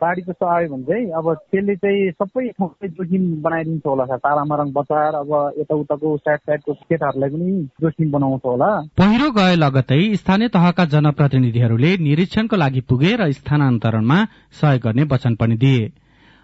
बाढी 0.00 0.22
जस्तो 0.22 0.46
आयो 0.46 0.68
भने 0.68 0.84
चाहिँ 0.84 1.06
अब 1.18 1.26
त्यसले 1.50 1.74
चाहिँ 1.76 2.10
सबै 2.20 2.48
ठाउँ 2.58 2.88
जोखिम 2.98 3.22
बनाइदिन्छ 3.42 3.86
होला 3.86 4.04
सर। 4.04 4.18
तारामारङ 4.26 4.72
बचार 4.76 5.14
अब 5.14 5.32
यताउताको 5.60 6.16
साइड 6.16 6.40
साइडको 6.40 6.72
केटाहरूलाई 6.90 7.30
पनि 7.30 7.48
जोखिम 7.80 8.10
बनाउँछ 8.10 8.44
होला। 8.44 8.70
पहिरो 9.00 9.30
गए 9.38 9.54
लगतै 9.56 10.00
स्थानीय 10.20 10.48
तहका 10.56 10.84
जनप्रतिनिधिहरूले 10.94 11.96
निरीक्षणको 12.04 12.56
लागि 12.56 12.80
पुगे 12.90 13.16
र 13.16 13.32
स्थानान्तरणमा 13.32 14.18
सहयोग 14.60 14.82
गर्ने 14.84 15.04
वचन 15.12 15.34
पनि 15.40 15.56
दिए। 15.56 15.82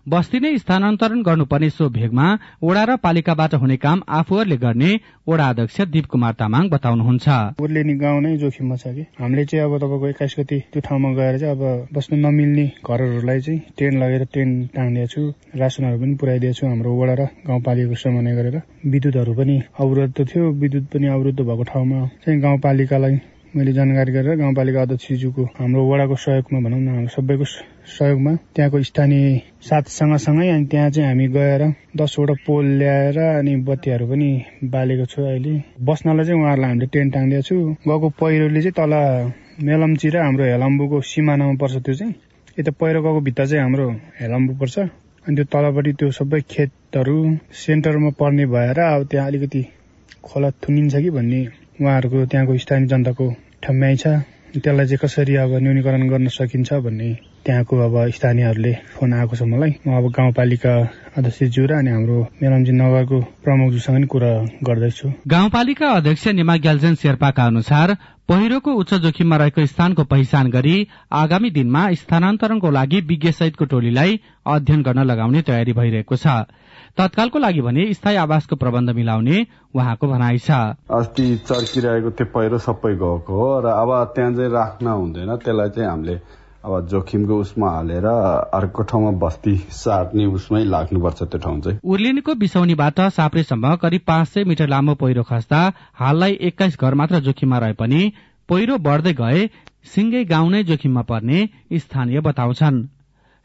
बस्ती 0.06 0.38
नै 0.38 0.50
स्थानान्तरण 0.58 1.22
गर्नुपर्ने 1.26 1.68
सो 1.68 1.88
भेगमा 1.90 2.26
ओडा 2.62 2.82
र 2.88 2.94
पालिकाबाट 3.04 3.54
हुने 3.58 3.76
काम 3.76 4.02
आफूहरूले 4.18 4.56
गर्ने 4.56 4.90
ओडा 5.26 5.48
अध्यक्ष 5.50 5.80
दिप 5.94 6.06
कुमार 6.06 6.34
तामाङ 6.42 6.68
बताउनुहुन्छ। 6.70 7.26
उर्लेनी 7.58 7.94
गाउँ 7.98 8.20
नै 8.22 8.36
जोखिममा 8.38 8.76
छ 8.76 8.94
कि? 8.94 9.02
हामीले 9.18 9.44
चाहिँ 9.50 9.64
अब 9.66 9.74
तपाईँको 9.82 10.06
एक्काइस 10.06 10.34
गति 10.38 10.58
त्यो 10.70 10.80
ठाउँमा 10.86 11.10
गएर 11.18 11.38
चाहिँ 11.42 11.54
अब 11.56 11.88
बस्न 11.90 12.22
नमिल्ने 12.22 12.66
घरहरूलाई 12.86 13.40
चाहिँ 13.40 13.60
टेन्ट 13.78 13.98
लगेर 13.98 14.24
टेन्ट 14.30 14.70
टाङ्दिएको 14.76 15.10
छु 15.10 15.58
रासनहरू 15.58 15.98
पनि 15.98 16.14
पुऱ्याइदिएको 16.22 16.54
छु 16.54 16.66
हाम्रो 16.66 16.96
वडा 17.02 17.14
र 17.18 17.22
गाउँपालिकाको 17.46 18.02
समन्वय 18.06 18.34
गरेर। 18.38 18.62
विद्युतहरू 18.86 19.34
पनि 19.34 19.62
अवरुद्ध 19.74 20.18
थियो 20.22 20.44
विद्युत 20.62 20.86
पनि 20.94 21.06
अवरुद्ध 21.16 21.40
भएको 21.40 21.64
ठाउँमा 21.72 22.06
चाहिँ 22.22 22.40
गाउँपालिकालाई 22.40 23.18
मैले 23.56 23.72
जानकारी 23.72 24.12
गरेर 24.12 24.36
गाउँपालिका 24.36 24.82
अध्यक्षज्यूको 24.82 25.42
हाम्रो 25.58 25.82
वडाको 25.88 26.16
सहयोगमा 26.16 26.58
भनौँ 26.60 26.80
न 26.80 26.88
हाम्रो 26.88 27.08
सबैको 27.08 27.44
सहयोगमा 27.88 28.32
त्यहाँको 28.54 28.82
स्थानीय 28.82 29.38
साथसँग 29.62 30.16
सँगै 30.16 30.48
अनि 30.48 30.64
त्यहाँ 30.66 30.90
चाहिँ 30.90 31.08
हामी 31.08 31.28
गएर 31.28 31.62
दसवटा 31.96 32.34
पोल 32.46 32.66
ल्याएर 32.76 33.18
अनि 33.18 33.54
बत्तीहरू 33.64 34.06
पनि 34.06 34.28
बालेको 34.64 35.06
छु 35.06 35.22
अहिले। 35.22 35.54
बस्नलाई 35.80 36.24
चाहिँ 36.26 36.40
उहाँहरूलाई 36.40 36.68
हामीले 36.68 36.86
टेन्ट 36.86 37.14
टाङ्दिएको 37.14 37.42
छु। 37.42 37.56
गएको 37.88 38.08
पहिरोले 38.20 38.60
चाहिँ 38.62 38.76
तल 38.76 38.92
मेलम्ची 39.64 40.08
र 40.08 40.16
हाम्रो 40.18 40.44
हेलम्बुको 40.44 41.00
सिमानामा 41.00 41.54
पर्छ 41.56 41.76
त्यो 41.80 41.94
चाहिँ। 41.94 42.14
यता 42.58 42.70
पहिरो 42.76 43.02
गएको 43.02 43.20
भित्ता 43.20 43.44
चाहिँ 43.46 43.62
हाम्रो 43.62 43.88
हेलम्बु 44.20 44.52
पर्छ। 44.60 44.78
अनि 44.78 45.34
त्यो 45.36 45.44
तलपट्टि 45.52 45.92
त्यो 45.92 46.10
सबै 46.12 46.40
खेतहरू 46.50 47.16
सेन्टरमा 47.56 48.10
पर्ने 48.20 48.46
भएर 48.46 48.78
अब 48.80 49.08
त्यहाँ 49.10 49.26
अलिकति 49.26 49.62
खोला 50.24 50.50
थुनिन्छ 50.62 50.94
कि 50.96 51.10
भन्ने 51.10 51.40
उहाँहरूको 51.80 52.26
त्यहाँको 52.26 52.58
स्थानीय 52.58 52.88
जनताको 52.88 53.26
ठम्याइ 53.66 53.96
छ। 53.96 54.06
त्यसलाई 54.56 54.86
चाहिँ 54.86 54.98
कसरी 55.02 55.34
अब 55.36 55.52
न्यूनीकरण 55.60 56.08
गर्न 56.08 56.28
सकिन्छ 56.32 56.72
भन्ने 56.80 57.08
त्यहाँको 57.44 57.74
अब 57.76 57.94
स्थानीयहरूले 58.08 58.72
फोन 58.96 59.12
आएको 59.12 59.34
छ 59.36 59.42
मलाई। 59.42 59.72
म 59.84 60.00
अब 60.00 60.06
गाउँपालिका 60.16 60.72
अध्यक्षज्यू 61.18 61.64
र 61.66 61.72
अनि 61.76 61.90
हाम्रो 61.90 62.18
मेलम्जी 62.40 62.72
नगरको 62.72 63.18
प्रमुखज्यूसँग 63.44 63.96
पनि 63.96 64.06
कुरा 64.06 64.32
गर्दैछु। 64.64 65.06
गाउँपालिका 65.28 65.88
अध्यक्ष 65.92 66.26
निमा 66.40 66.56
ग्याल्जेन 66.56 66.94
शेर्पाका 66.94 67.44
अनुसार 67.44 67.88
पहिरोको 68.28 68.70
उच्च 68.80 68.94
जोखिममा 69.04 69.36
रहेको 69.36 69.66
स्थानको 69.66 70.02
पहिचान 70.04 70.50
गरी 70.50 70.76
आगामी 71.12 71.50
दिनमा 71.50 71.82
स्थानान्तरणको 72.00 72.70
लागि 72.70 73.00
विज्ञ 73.10 73.30
सहितको 73.32 73.64
टोलीलाई 73.64 74.20
अध्ययन 74.46 74.82
गर्न 74.82 75.04
लगाउने 75.04 75.42
तयारी 75.42 75.72
भइरहेको 75.72 76.16
छ। 76.16 76.26
तत्कालको 76.96 77.38
लागि 77.38 77.60
भने 77.60 77.82
स्थायी 77.94 78.16
आवासको 78.16 78.56
प्रबन्ध 78.56 78.90
मिलाउने 78.96 79.36
उहाँको 79.76 80.06
भनाइ 80.08 80.38
छ। 80.38 80.50
अस्ति 80.88 81.26
चर्किरहेको 81.44 82.10
त्यो 82.16 82.26
पहिरो 82.32 82.58
सबै 82.58 82.92
गएको 82.96 83.32
हो 83.36 83.48
र 83.60 83.66
अब 83.68 83.90
त्यहाँ 84.16 84.32
चाहिँ 84.32 84.50
राख्न 84.50 84.86
हुँदैन 84.86 85.36
त्यसलाई 85.44 85.70
चाहिँ 85.76 85.88
हामीले 85.90 86.16
अब 86.64 86.86
जोखिमको 86.88 87.36
उसमा 87.36 87.70
हालेर 87.70 88.06
अर्को 88.06 88.82
ठाउँमा 88.88 89.10
बस्ती 89.20 89.56
साट्ने 89.76 90.24
उसमै 90.26 90.64
लाग्नुपर्छ 90.64 91.22
त्यो 91.22 91.38
ठाउँ 91.38 91.60
चाहिँ। 91.60 91.78
उर्लिनीको 91.84 92.34
बिसौनीबाट 92.34 93.00
साप्रेसम्म 93.12 93.74
करिब 93.76 94.02
पाँच 94.06 94.28
सय 94.28 94.44
मिटर 94.48 94.68
लामो 94.68 94.94
पहिरो 94.96 95.22
खस्दा 95.22 95.60
हाललाई 96.00 96.32
एक्काइस 96.48 96.80
घर 96.80 96.94
मात्र 96.96 97.20
जोखिममा 97.28 97.58
रहे 97.58 97.72
पनि 97.76 98.00
पहिरो 98.48 98.78
बढ्दै 98.80 99.12
गए 99.14 99.46
सिंगै 99.92 100.24
गाउँ 100.24 100.50
नै 100.50 100.62
जोखिममा 100.64 101.02
पर्ने 101.04 101.48
स्थानीय 101.76 102.20
बताउँछन्। 102.24 102.84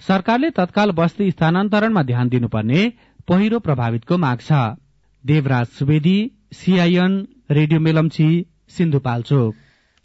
सरकारले 0.02 0.50
तत्काल 0.50 0.92
बस्ती 0.98 1.30
स्थानान्तरणमा 1.32 2.02
ध्यान 2.04 2.30
दिनुपर्ने 2.30 2.82
पहिरो 3.28 3.60
प्रभावितको 3.60 4.18
माग 4.18 4.40
छ। 4.40 4.52
Devraj 5.26 5.68
Subedi 5.68 6.18
CIN 6.54 7.28
radio 7.52 7.80
Melamchi 7.80 8.30
Sindhupalchok. 8.70 9.56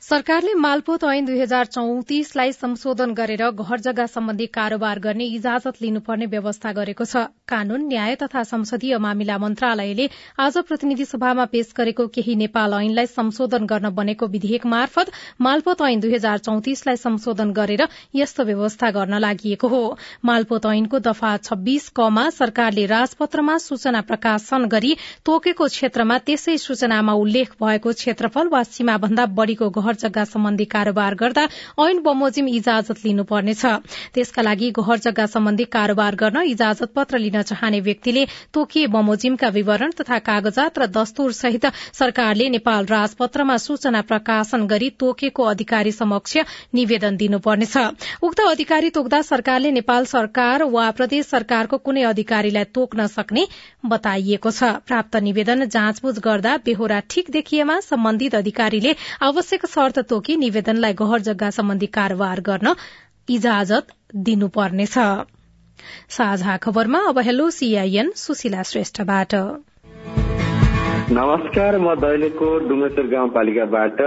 सरकारले 0.06 0.52
मालपोत 0.54 1.04
ऐन 1.04 1.24
दुई 1.26 1.38
हजार 1.38 1.64
चौतिसलाई 1.66 2.52
संशोधन 2.52 3.12
गरेर 3.12 3.40
घर 3.50 3.80
जग्गा 3.80 4.04
सम्बन्धी 4.06 4.46
कारोबार 4.48 4.98
गर्ने 5.06 5.24
इजाजत 5.36 5.80
लिनुपर्ने 5.82 6.26
व्यवस्था 6.34 6.72
गरेको 6.72 7.04
छ। 7.04 7.22
कानून 7.48 7.86
न्याय 7.86 8.14
तथा 8.20 8.42
संसदीय 8.44 8.98
मामिला 8.98 9.38
मन्त्रालयले 9.38 10.06
आज 10.38 10.58
प्रतिनिधि 10.68 11.04
सभामा 11.04 11.44
पेश 11.46 11.72
गरेको 11.78 12.06
केही 12.08 12.34
नेपाल 12.36 12.74
ऐनलाई 12.74 13.06
संशोधन 13.08 13.66
गर्न 13.66 13.90
बनेको 13.96 14.26
विधेयक 14.28 14.66
मार्फत 14.66 15.10
मालपोत 15.40 15.82
ऐन 15.82 16.00
दुई 16.00 16.14
हजार 16.14 16.38
चौतिसलाई 16.46 16.96
संशोधन 16.98 17.50
गरेर 17.58 17.82
यस्तो 18.14 18.44
व्यवस्था 18.44 18.90
गर्न 18.92 19.18
लागि 19.18 19.56
हो। 19.64 19.82
मालपोत 20.24 20.66
ऐनको 20.66 21.02
दफा 21.08 21.36
छब्बीस 21.40 21.88
कमा 21.98 22.28
सरकारले 22.38 22.86
राजपत्रमा 22.94 23.58
सूचना 23.66 24.06
प्रकाशन 24.06 24.70
गरी 24.70 24.94
तोकेको 25.26 25.70
क्षेत्रमा 25.74 26.22
त्यसै 26.30 26.56
सूचनामा 26.60 27.18
उल्लेख 27.24 27.58
भएको 27.60 27.98
क्षेत्रफल 27.98 28.54
वा 28.54 28.62
सीमा 28.70 28.98
भन्दा 29.00 29.26
बढ़ीको 29.34 29.70
घर 29.76 29.94
जग्गा 29.96 30.24
सम्बन्धी 30.26 30.64
कारोबार 30.66 31.14
गर्दा 31.16 31.44
ऐन 31.78 31.98
बमोजिम 32.02 32.48
इजाजत 32.50 33.04
लिनुपर्नेछ। 33.04 33.64
त्यसका 34.14 34.42
लागि 34.42 34.70
घर 34.72 34.98
जग्गा 35.00 35.26
सम्बन्धी 35.26 35.64
कारोबार 35.72 36.14
गर्न 36.16 36.42
इजाजत 36.46 36.92
पत्र 36.96 37.18
लिन 37.18 37.42
चाहने 37.42 37.80
व्यक्तिले 37.80 38.24
तोकिए 38.54 38.86
बमोजिमका 38.88 39.48
विवरण 39.50 39.90
तथा 40.00 40.18
कागजात 40.26 40.78
र 40.78 40.86
दस्तुर 40.92 41.32
सहित 41.34 41.66
सरकारले 41.94 42.48
नेपाल 42.50 42.86
राजपत्रमा 42.86 43.56
सूचना 43.58 44.00
प्रकाशन 44.06 44.66
गरी 44.66 44.90
तोकेको 45.00 45.42
अधिकारी 45.46 45.92
समक्ष 45.92 46.36
निवेदन 46.74 47.16
दिनुपर्नेछ। 47.16 47.76
उक्त 48.22 48.40
अधिकारी 48.42 48.90
तोक्दा 48.90 49.20
सरकारले 49.24 49.70
नेपाल 49.72 50.04
सरकार 50.06 50.62
वा 50.70 50.90
प्रदेश 50.92 51.26
सरकारको 51.26 51.78
कुनै 51.80 52.02
अधिकारीलाई 52.06 52.64
तोक्न 52.74 53.06
सक्ने 53.08 53.46
बताइएको 53.86 54.50
छ। 54.50 54.70
प्राप्त 54.86 55.16
निवेदन 55.22 55.64
जाँचबुझ 55.68 56.18
गर्दा 56.20 56.56
बेहोरा 56.64 57.00
ठिक 57.10 57.30
देखिएमा 57.32 57.78
सम्बन्धित 57.80 58.34
अधिकारीले 58.36 58.94
आवश्यक 59.22 59.66
शर्त 59.86 59.98
तोकी 60.10 60.34
निवेदनलाई 60.36 60.94
गहर 60.98 61.20
जग्गा 61.20 61.48
सम्बन्धी 61.56 61.86
कारोबार 61.94 62.40
गर्न 62.40 62.74
इजाजत 63.28 63.92
दिनुपर्नेछ। 64.26 64.96
साझा 66.10 66.56
खबरमा 66.56 67.00
अब 67.08 67.18
हेलो 67.18 67.46
सीआईएन 67.50 68.10
सुशीला 68.16 68.62
श्रेष्ठबाट। 68.62 69.34
नमस्कार 71.18 71.78
म 71.78 71.94
दैलेखको 72.02 72.48
डुङ्गेश्वर 72.68 73.06
गाउँपालिकाबाट 73.14 74.02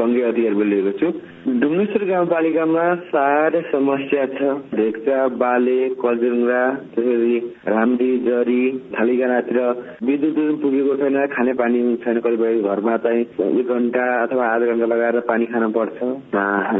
गङ्गे 0.00 0.22
अधिकारी 0.22 0.54
बोलिरहेको 0.60 0.92
छु। 1.00 1.08
डुङ्गेश्वर 1.44 2.02
गाउँपालिकामा 2.04 2.82
साह्रै 3.06 3.60
समस्या 3.64 4.22
छ 4.28 4.52
ढेक्चा 4.72 5.16
बाले 5.34 5.74
कजुङ्गा 5.98 6.60
त्यसरी 6.92 7.34
रामडी 7.68 8.08
जरी 8.20 8.60
थालिगानातिर 8.92 9.58
विद्युत 10.02 10.38
पुगेको 10.62 10.96
छैन 10.96 11.18
खाने 11.28 11.52
पानी 11.54 11.82
छैन 11.98 12.20
कतिपय 12.20 12.60
घरमा 12.66 12.96
चाहिँ 12.98 13.26
एक 13.50 13.68
घन्टा 13.70 14.06
अथवा 14.22 14.46
आधा 14.46 14.66
घन्टा 14.66 14.86
लगाएर 14.86 15.20
पानी 15.26 15.46
खान 15.48 15.70
पर्छ 15.72 16.00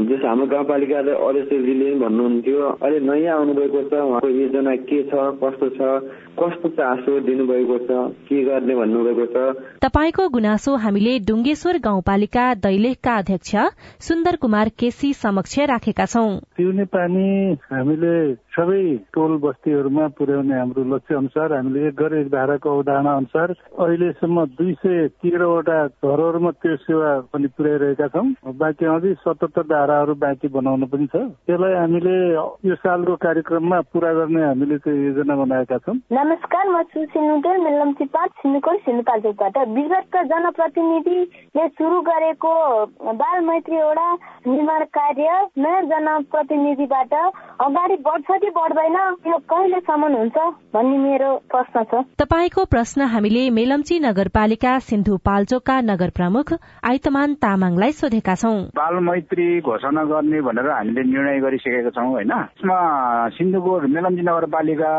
जस 0.06 0.24
हाम्रो 0.24 0.46
गाउँपालिकाले 0.48 1.18
अध्यक्षजीले 1.20 1.92
भन्नुहुन्थ्यो 2.00 2.64
अहिले 2.70 3.00
नयाँ 3.04 3.36
आउनुभएको 3.36 3.82
छ 3.84 4.00
उहाँको 4.02 4.32
योजना 4.32 4.76
के 4.86 5.02
छ 5.04 5.28
कस्तो 5.44 5.70
छ 5.76 5.92
कस्तो 6.36 6.68
चासो 6.72 7.18
दिनुभएको 7.22 7.78
छ 7.84 8.00
के 8.24 8.40
गर्ने 8.44 8.74
भन्नुभएको 8.76 9.28
छ 9.28 9.44
तपाईँको 9.82 10.28
गुनासो 10.30 10.76
हामीले 10.80 11.18
डुङ्गेश्वर 11.26 11.78
गाउँपालिका 11.82 12.48
दैलेखका 12.62 13.16
अध्यक्ष 13.18 13.54
सुन्दर 14.04 14.36
कुमार 14.38 14.52
केसी 14.54 15.12
समक्ष 15.12 15.58
राखेका 15.58 16.04
छौं। 16.04 16.38
पिउने 16.56 16.84
पानी 16.84 17.52
हामीले 17.72 18.34
सबै 18.34 18.82
टोल 19.14 19.32
बस्तीहरूमा 19.38 20.06
पुर्याउने 20.08 20.54
हाम्रो 20.54 20.84
लक्ष्य 20.94 21.14
अनुसार 21.14 21.52
हामीले 21.52 21.88
एक 21.88 21.94
घर 21.94 22.14
एक 22.14 22.28
धाराको 22.28 22.70
अवधारणा 22.70 23.12
अनुसार 23.16 23.48
अहिलेसम्म 23.50 24.44
दुई 24.44 24.72
सय 24.72 25.08
तेह्रवटा 25.08 25.86
घरहरूमा 25.86 26.50
त्यो 26.50 26.76
सेवा 26.76 27.10
पनि 27.32 27.46
पुर्याइरहेका 27.46 28.06
छौँ। 28.06 28.54
बाँकी 28.54 28.84
अझै 28.86 29.14
सतहत्तर 29.14 29.62
धाराहरू 29.62 30.14
बाँकी 30.14 30.48
बनाउनु 30.48 30.86
पनि 30.86 31.06
छ। 31.06 31.16
त्यसलाई 31.16 31.74
हामीले 31.74 32.16
यो 32.68 32.74
सालको 32.74 33.14
कार्यक्रममा 33.16 33.80
पुरा 33.80 34.12
गर्ने 34.14 34.42
हामीले 34.44 34.78
चाहिँ 34.78 35.04
योजना 35.06 35.34
बनाएका 35.36 35.78
छौँ। 35.78 35.96
नमस्कार 36.12 36.68
म 36.68 36.82
सिन्धुपाल्चोकबाट 38.84 39.56
विगतका 39.68 40.22
जनप्रतिनिधिले 40.22 41.68
सुरु 41.68 42.00
गरेको 42.00 42.52
बाल 43.14 43.40
मैत्री 43.44 43.76
एउटा 43.76 44.14
निर्माण 44.46 44.82
कार्य 44.94 45.36
नयाँ 45.58 45.82
जनप्रतिनिधिबाट 45.90 47.14
अगाडि 47.64 47.96
बढ्छ 48.06 48.38
कि 48.42 48.50
बढ्दैन 48.56 48.96
यो 49.26 49.38
कहिलेसम्म 49.50 50.12
हुन्छ 50.16 50.36
भन्ने 50.74 50.98
मेरो 50.98 51.30
प्रश्न 51.50 51.82
छ। 51.84 52.02
तपाईँको 52.20 52.64
प्रश्न 52.64 53.08
हामीले 53.14 53.48
मेलम्ची 53.50 53.98
नगरपालिका 54.00 54.78
सिन्धुपाल्चोकका 54.88 55.80
नगर 55.80 56.10
प्रमुख 56.16 56.52
आइतमान 56.84 57.34
तामाङलाई 57.40 57.92
सोधेका 57.94 58.34
छौँ। 58.34 58.58
बाल 58.76 58.94
मैत्री 59.08 59.48
घोषणा 59.60 60.04
गर्ने 60.04 60.40
भनेर 60.40 60.70
हामीले 60.70 61.02
निर्णय 61.02 61.40
गरिसकेका 61.40 61.90
छौँ 61.96 62.10
होइन? 62.10 62.32
यसमा 62.32 62.78
सिन्धुकोट 63.36 63.82
मेलम्ची 63.96 64.22
नगरपालिका 64.22 64.92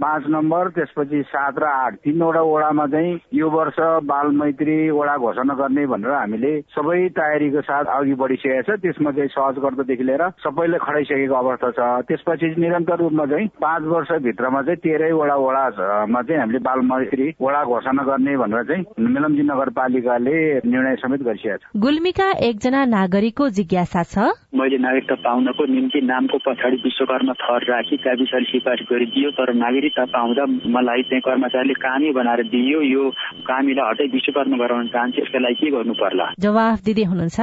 पाँच 0.00 0.24
नम्बर 0.28 0.68
त्यसपछि 0.74 1.22
सात 1.30 1.58
र 1.58 1.64
आठ 1.64 1.94
तीनवटा 2.04 2.40
वडामा 2.42 2.86
चाहिँ 2.90 3.18
यो 3.34 3.50
वर्ष 3.50 3.78
बाल 4.08 4.26
मैत्री 4.40 4.78
वडा 4.90 5.16
घोषणा 5.16 5.54
गर्ने 5.54 5.86
भनेर 5.86 6.12
हामीले 6.12 6.52
सबै 6.74 6.98
तयारीको 7.18 7.60
साथ 7.68 7.84
अघि 7.98 8.14
बढिसकेका 8.14 8.68
छ 8.70 8.78
त्यसमा 8.80 9.10
चाहिँ 9.18 9.34
सहज 9.34 9.58
गर्दादेखि 9.66 10.04
लिएर 10.06 10.24
सबैले 10.46 10.78
खडाइसकेको 10.86 11.34
अवस्था 11.34 11.70
छ। 11.76 11.80
त्यसपछि 12.08 12.54
निरन्तर 12.62 12.98
रूपमा 13.02 13.26
चाहिँ 13.26 13.46
पाँच 13.58 13.82
वर्षभित्रमा 13.90 14.62
चाहिँ 14.62 14.80
तेह्रैवटा 14.86 15.36
वडामा 15.36 16.20
चाहिँ 16.22 16.40
हामीले 16.40 16.58
बाल 16.62 16.80
मैत्री 16.90 17.26
वडा 17.42 17.62
घोषणा 17.64 18.02
गर्ने 18.10 18.36
भनेर 18.36 18.62
चाहिँ 18.70 18.84
मेलम्ची 19.10 19.42
नगरपालिकाले 19.50 20.38
निर्णय 20.70 20.96
समेत 21.02 21.22
गरिसकेको 21.26 21.56
छ। 21.58 21.80
गुल्मीका 21.82 22.30
एकजना 22.48 22.84
नागरिकको 22.94 23.48
जिज्ञासा 23.58 24.02
छ। 24.12 24.30
मैले 24.54 24.78
नागरिकता 24.78 25.14
पाउनको 25.24 25.64
निम्ति 25.72 26.00
नामको 26.06 26.38
पछाडि 26.46 26.76
विश्वकर्मा 26.84 27.32
थर 27.40 27.64
राखी 27.70 27.96
गाविसले 28.04 28.44
सिफारिस 28.50 28.86
गरिदियो 28.90 29.30
तर 29.38 29.52
नागरिकता 29.54 30.04
पाउँदा 30.14 30.44
मलाई 30.76 31.02
चाहिँ 31.10 31.22
कर्मचारीले 31.26 31.74
कामी 31.80 32.10
बनाएर 32.12 32.42
दियो। 32.52 32.80
यो 32.82 33.10
कामीलाई 33.46 33.90
हटाइ 33.90 34.08
विश्वकर्मा 34.12 34.56
गराउन 34.56 34.86
चाहन्छु 34.94 35.22
यसका 35.22 35.38
लागि 35.38 35.54
के 35.60 35.70
गर्नु 35.70 35.94
पर्ला 35.94 36.26
जवाफ 36.40 36.78
दिँदै 36.84 37.04
हुनुहुन्छ। 37.10 37.38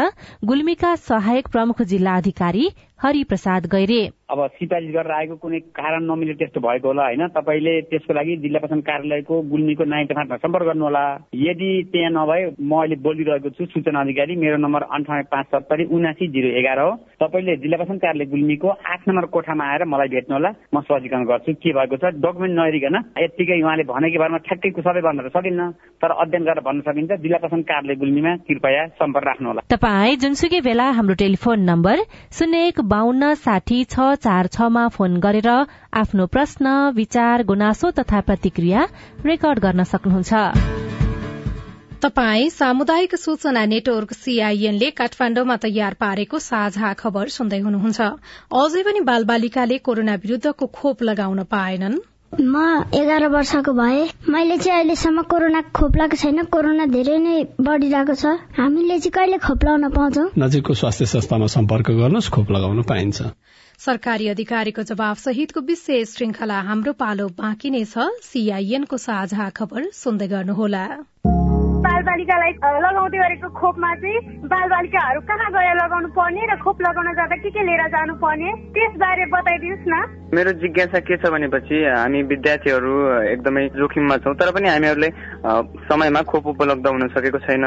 गुल्मीका 0.46 0.96
सहायक 1.18 1.48
प्रमुख 1.48 1.82
जिल्ला 1.82 2.16
अधिकारी 2.16 2.66
हरिप्रसाद 3.02 3.66
गैरे। 3.66 4.02
अब 4.30 4.40
सिफारिस 4.60 4.92
गरेर 4.92 5.12
आएको 5.12 5.36
कुनै 5.40 5.60
कारण 5.72 6.04
नमिले 6.04 6.34
त्यस्तो 6.36 6.60
भएको 6.60 6.88
होला 6.88 7.04
होइन? 7.04 7.28
तपाईँले 7.32 7.74
त्यसको 7.88 8.14
लागि 8.14 8.36
जिल्ला 8.44 8.60
प्रशासन 8.60 8.82
कार्यालयको 8.84 9.36
गुल्मीको 9.52 9.84
नाइन्टी 9.88 10.14
फाइभमा 10.14 10.38
सम्पर्क 10.44 10.66
गर्नुहोला। 10.68 11.04
यदि 11.32 11.70
त्यहाँ 11.92 12.12
नभए 12.12 12.60
म 12.60 12.72
अहिले 12.76 12.96
बोलिरहेको 13.08 13.50
छु 13.56 13.66
सूचना 13.72 14.02
अधिकारी 14.04 14.36
मेरो 14.36 14.58
नम्बर 14.60 14.84
अन्ठानब्बे 14.84 15.32
पाँच 15.32 15.46
सत्तरी 15.48 15.84
उनासी 15.96 16.28
जिरो 16.28 16.50
एघार 16.60 16.80
हो। 16.80 16.92
तपाईँले 17.24 17.56
जिल्ला 17.64 17.78
प्रशासन 17.78 17.98
कार्यालय 18.04 18.28
गुल्मीको 18.28 18.68
आठ 18.68 19.08
नम्बर 19.08 19.26
कोठामा 19.32 19.64
आएर 19.64 19.84
मलाई 19.88 20.08
भेट्नुहोला। 20.12 20.52
म 20.76 20.82
सजीकरण 20.84 21.24
गर्छु। 21.24 21.54
के 21.64 21.72
भएको 21.72 21.96
छ? 21.96 22.12
डकुमेन्ट 22.20 22.56
नहेरिकन 22.60 22.96
यत्तिकै 23.24 23.62
उहाँले 23.64 23.84
भनेको 23.88 24.20
बारेमा 24.20 24.44
ठ्याक्कै 24.44 24.70
सबै 24.84 25.02
भन्न 25.08 25.32
सकिन्न 25.32 25.72
तर 26.04 26.12
अध्ययन 26.20 26.44
गरेर 26.44 26.64
भन्न 26.68 26.80
सकिन्छ। 26.84 27.12
जिल्ला 27.24 27.40
प्रशासन 27.40 27.64
कार्यालय 27.64 27.96
गुल्मीमा 27.96 28.36
कृपया 28.44 28.84
सम्पर्क 29.00 29.28
राख्नुहोला। 29.32 29.62
तपाईँ 29.72 30.20
जुनसुकै 30.20 30.62
बेला 30.68 30.92
हाम्रो 31.00 31.16
टेलिफोन 31.16 31.60
नम्बर 31.72 31.98
शून्य 32.36 32.68
एक 32.68 32.84
बान्न 32.92 33.34
साठी 33.48 33.80
छ 33.88 34.17
चार 34.18 34.48
छमा 34.50 34.88
फोन 34.90 35.20
गरेर 35.20 35.50
आफ्नो 35.94 36.26
प्रश्न 36.28 36.66
विचार 36.96 37.44
गुनासो 37.44 37.92
तथा 38.00 38.20
प्रतिक्रिया 38.24 38.88
रेकर्ड 39.26 39.60
गर्न 39.60 39.84
सक्नुहुन्छ। 39.84 40.34
तपाई 42.02 42.50
सामुदायिक 42.50 43.16
सूचना 43.16 43.64
नेटवर्क 43.66 44.14
सीआईएनले 44.14 44.90
काठमाण्डुमा 44.92 45.56
तयार 45.64 45.94
पारेको 46.00 46.40
साझा 46.40 46.92
खबर 46.94 47.34
सुन्दै 47.36 47.60
हुनुहुन्छ। 47.60 48.00
अझै 48.54 48.84
पनि 48.84 49.02
बालबालिकाले 49.08 49.78
कोरोना 49.88 50.16
विरूद्धको 50.22 50.66
खोप 50.78 51.02
लगाउन 51.04 51.44
पाएनन्। 51.50 51.98
म 52.38 52.84
एघार 52.94 53.28
वर्षको 53.34 53.74
भए 53.74 54.00
मैले 54.30 54.58
चाहिँ 54.58 54.78
अहिलेसम्म 54.78 55.22
कोरोना 55.32 55.62
खोप 55.74 55.96
लगाएको 55.98 56.18
छैन। 56.22 56.44
कोरोना 56.54 56.86
धेरै 56.86 57.18
नै 57.18 57.36
बढ़िरहेको 57.58 58.14
छ। 58.14 58.38
हामीले 58.60 59.00
चाहिँ 59.00 59.16
कहिले 59.18 59.38
खोप 59.42 59.64
लगाउन 59.66 59.90
पाउँछौ? 59.90 60.24
नजिकको 60.38 60.74
स्वास्थ्य 60.76 61.06
संस्थामा 61.08 61.48
सम्पर्क 61.50 61.88
गर्नुहोस् 61.98 62.30
खोप 62.30 62.52
लगाउन 62.52 62.84
पाइन्छ। 62.84 63.18
सरकारी 63.80 64.28
अधिकारीको 64.28 64.84
जवाब 64.84 65.16
सहितको 65.22 65.62
विशेष 65.66 66.14
श्रृंखला 66.14 66.60
हाम्रो 66.68 66.94
पालो 66.98 67.28
बाँकी 67.38 67.70
नै 67.70 67.84
छ। 67.86 68.06
सीआईएनको 68.26 68.98
साझा 68.98 69.50
खबर 69.54 69.84
सुन्दै 69.94 70.28
गर्नुहोला। 70.28 70.86
बालबालिकालाई 71.86 72.52
लगाउँदै 72.86 73.18
गरेको 73.22 73.50
खोपमा 73.54 73.92
चाहिँ 74.02 74.18
बालबालिकाहरू 74.50 75.22
कहाँ 75.30 75.50
गएर 75.54 75.76
लगाउनु 75.78 76.10
पर्ने 76.18 76.48
र 76.50 76.58
खोप 76.66 76.82
लगाउन 76.82 77.14
जाँदा 77.22 77.38
के 77.38 77.50
के 77.54 77.62
लिएर 77.70 77.84
जानु 77.94 78.16
पर्ने 78.18 78.50
त्यसबारे 78.74 79.26
बताइदिनुहोस् 79.36 79.86
न। 79.94 80.02
मेरो 80.34 80.52
जिज्ञासा 80.58 81.00
के 81.06 81.18
छ 81.22 81.30
भनेपछि 81.38 81.78
हामी 81.86 82.24
विद्यार्थीहरू 82.34 82.94
एकदमै 83.30 83.68
जोखिममा 83.78 84.18
छौँ 84.26 84.36
तर 84.42 84.52
पनि 84.58 84.68
हामीहरूले 84.74 85.10
समयमा 85.86 86.22
खोप 86.34 86.48
उपलब्ध 86.58 86.88
हुन 86.88 87.08
सकेको 87.14 87.46
छैन। 87.46 87.66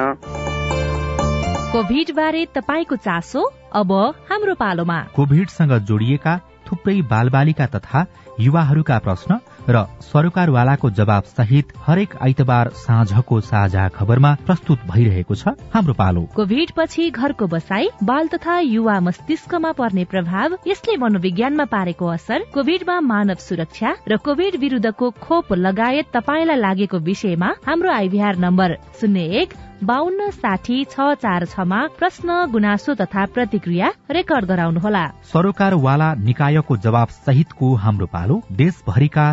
कोभिड 1.71 2.15
बारे 2.19 2.47
तपाईँको 2.59 2.97
चासो? 3.07 3.47
अब 3.73 3.93
हाम्रो 4.31 4.55
पालोमा 4.61 4.97
कोभिडसँग 5.17 5.73
जोडिएका 5.89 6.37
थुप्रै 6.67 6.95
बालबालिका 7.11 7.67
तथा 7.75 8.05
युवाहरूका 8.41 8.99
प्रश्न 8.99 9.39
र 9.69 9.85
सरकारवालाको 10.03 10.91
जवाब 10.91 11.23
सहित 11.29 11.73
हरेक 11.87 12.17
आइतबार 12.23 12.69
साँझको 12.77 13.41
साझा 13.41 13.87
खबरमा 13.89 14.35
प्रस्तुत 14.47 14.79
भइरहेको 14.91 15.35
छ 15.35 15.55
हाम्रो 15.75 15.95
पालो। 15.95 16.23
कोभिड 16.35 16.73
पछि 16.77 17.11
घरको 17.11 17.47
बसाई 17.47 17.89
बाल 18.05 18.29
तथा 18.29 18.59
युवा 18.59 18.99
मस्तिष्कमा 19.01 19.73
पर्ने 19.73 20.05
प्रभाव 20.05 20.59
यसले 20.67 20.97
मनोविज्ञानमा 20.97 21.65
पारेको 21.71 22.07
असर 22.09 22.45
कोभिडमा 22.55 23.01
मानव 23.07 23.43
सुरक्षा 23.47 23.95
र 24.09 24.17
कोभिड 24.25 24.61
विरूद्धको 24.61 25.11
खोप 25.21 25.53
लगायत 25.59 26.13
तपाईँलाई 26.15 26.57
लागेको 26.59 26.99
विषयमा 27.09 27.55
हाम्रो 27.67 27.91
आइभीआर 27.93 28.37
नम्बर 28.39 28.77
शून्य 29.01 29.27
एक 29.43 29.55
बान्न 29.85 30.29
साठी 30.31 30.85
छ 30.85 31.01
चार 31.17 31.45
छमा 31.47 31.77
प्रश्न 31.99 32.35
गुनासो 32.53 32.95
तथा 32.95 33.25
प्रतिक्रिया 33.35 33.91
रेकर्ड 34.11 34.45
गराउनुहोला। 34.45 35.05
सरोकारवाला 35.33 36.13
निकायको 36.21 36.77
जवाब 36.77 37.09
सहितको 37.25 37.75
हाम्रो 37.75 38.07
पालो 38.07 38.41
देशभरिका 38.53 39.33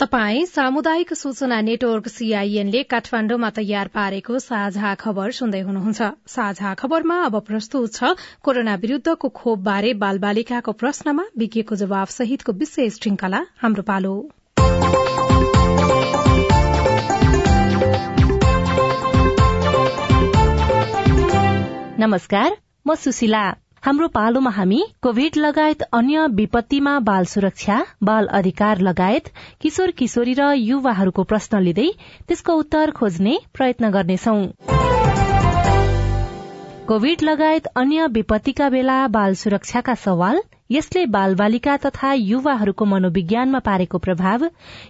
तपाई 0.00 0.46
सामुदायिक 0.46 1.12
सूचना 1.14 1.60
नेटवर्क 1.60 2.08
सीआईएनले 2.08 2.82
काठमाण्डुमा 2.82 3.50
तयार 3.50 3.88
पारेको 3.94 4.38
साझा 4.38 4.94
खबर 4.94 5.30
सुन्दै 5.30 5.60
हुनुहुन्छ। 5.60 6.08
साझा 6.26 6.72
खबरमा 6.74 7.18
अब 7.24 7.38
प्रस्तुत 7.40 7.94
छ 7.94 8.10
कोरोना 8.42 8.74
विरूद्धको 8.82 9.28
खोप 9.38 9.58
बारे 9.68 9.92
बालबालिकाको 10.02 10.72
प्रश्नमा 10.82 11.24
विज्ञको 11.38 11.78
जवाब 11.84 12.08
सहितको 12.10 12.52
विशेष 12.58 12.98
श्रृंखला 12.98 13.40
हाम्रो 13.62 13.82
पालो। 13.86 14.14
नमस्कार 21.98 22.56
म 22.86 22.94
सुशीला। 23.02 23.44
हाम्रो 23.84 24.06
पालोमा 24.08 24.50
हामी 24.50 24.80
कोविड 25.02 25.36
लगायत 25.36 25.82
अन्य 25.92 26.26
विपत्तिमा 26.34 26.92
बाल 26.98 27.24
सुरक्षा 27.24 27.74
बाल 28.02 28.26
अधिकार 28.36 28.78
लगायत 28.80 29.26
किशोर 29.60 29.90
किशोरी 29.98 30.34
र 30.38 30.46
युवाहरूको 30.58 31.24
प्रश्न 31.32 31.60
लिँदै 31.60 31.88
त्यसको 32.28 32.54
उत्तर 32.54 32.90
खोज्ने 32.90 33.34
प्रयत्न 33.52 33.90
गर्नेछौ। 33.96 34.36
कोविड 36.88 37.22
लगायत 37.22 37.66
अन्य 37.76 38.06
विपत्तिका 38.16 38.68
बेला 38.68 38.96
बाल 39.18 39.34
सुरक्षाका 39.34 39.94
सवाल 40.06 40.40
यसले 40.70 41.04
बाल 41.18 41.34
बालिका 41.34 41.76
तथा 41.84 42.12
युवाहरूको 42.22 42.84
मनोविज्ञानमा 42.94 43.58
पारेको 43.68 43.98
प्रभाव 44.08 44.48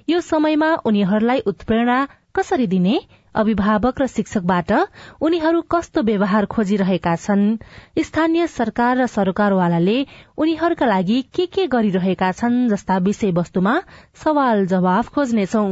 यो 0.09 0.20
समयमा 0.30 0.72
उनीहरूलाई 0.85 1.46
उत्प्रेरणा 1.46 1.98
कसरी 2.37 2.66
दिने 2.66 2.98
अभिभावक 3.35 4.01
र 4.01 4.07
शिक्षकबाट 4.07 4.73
उनीहरू 5.20 5.61
कस्तो 5.70 6.03
व्यवहार 6.03 6.44
खोजिरहेका 6.47 7.14
छन्? 7.16 7.44
स्थानीय 7.99 8.47
सरकार 8.47 8.97
र 8.99 9.07
सरकारवालाले 9.07 9.99
उनीहरूका 10.38 10.87
लागि 10.87 11.20
के 11.35 11.47
के 11.47 11.66
गरिरहेका 11.66 12.31
छन् 12.33 12.68
जस्ता 12.68 12.99
विषयवस्तुमा 13.05 13.75
सवाल 14.25 14.66
जवाफ 14.66 15.09
खोज्नेछौ। 15.09 15.66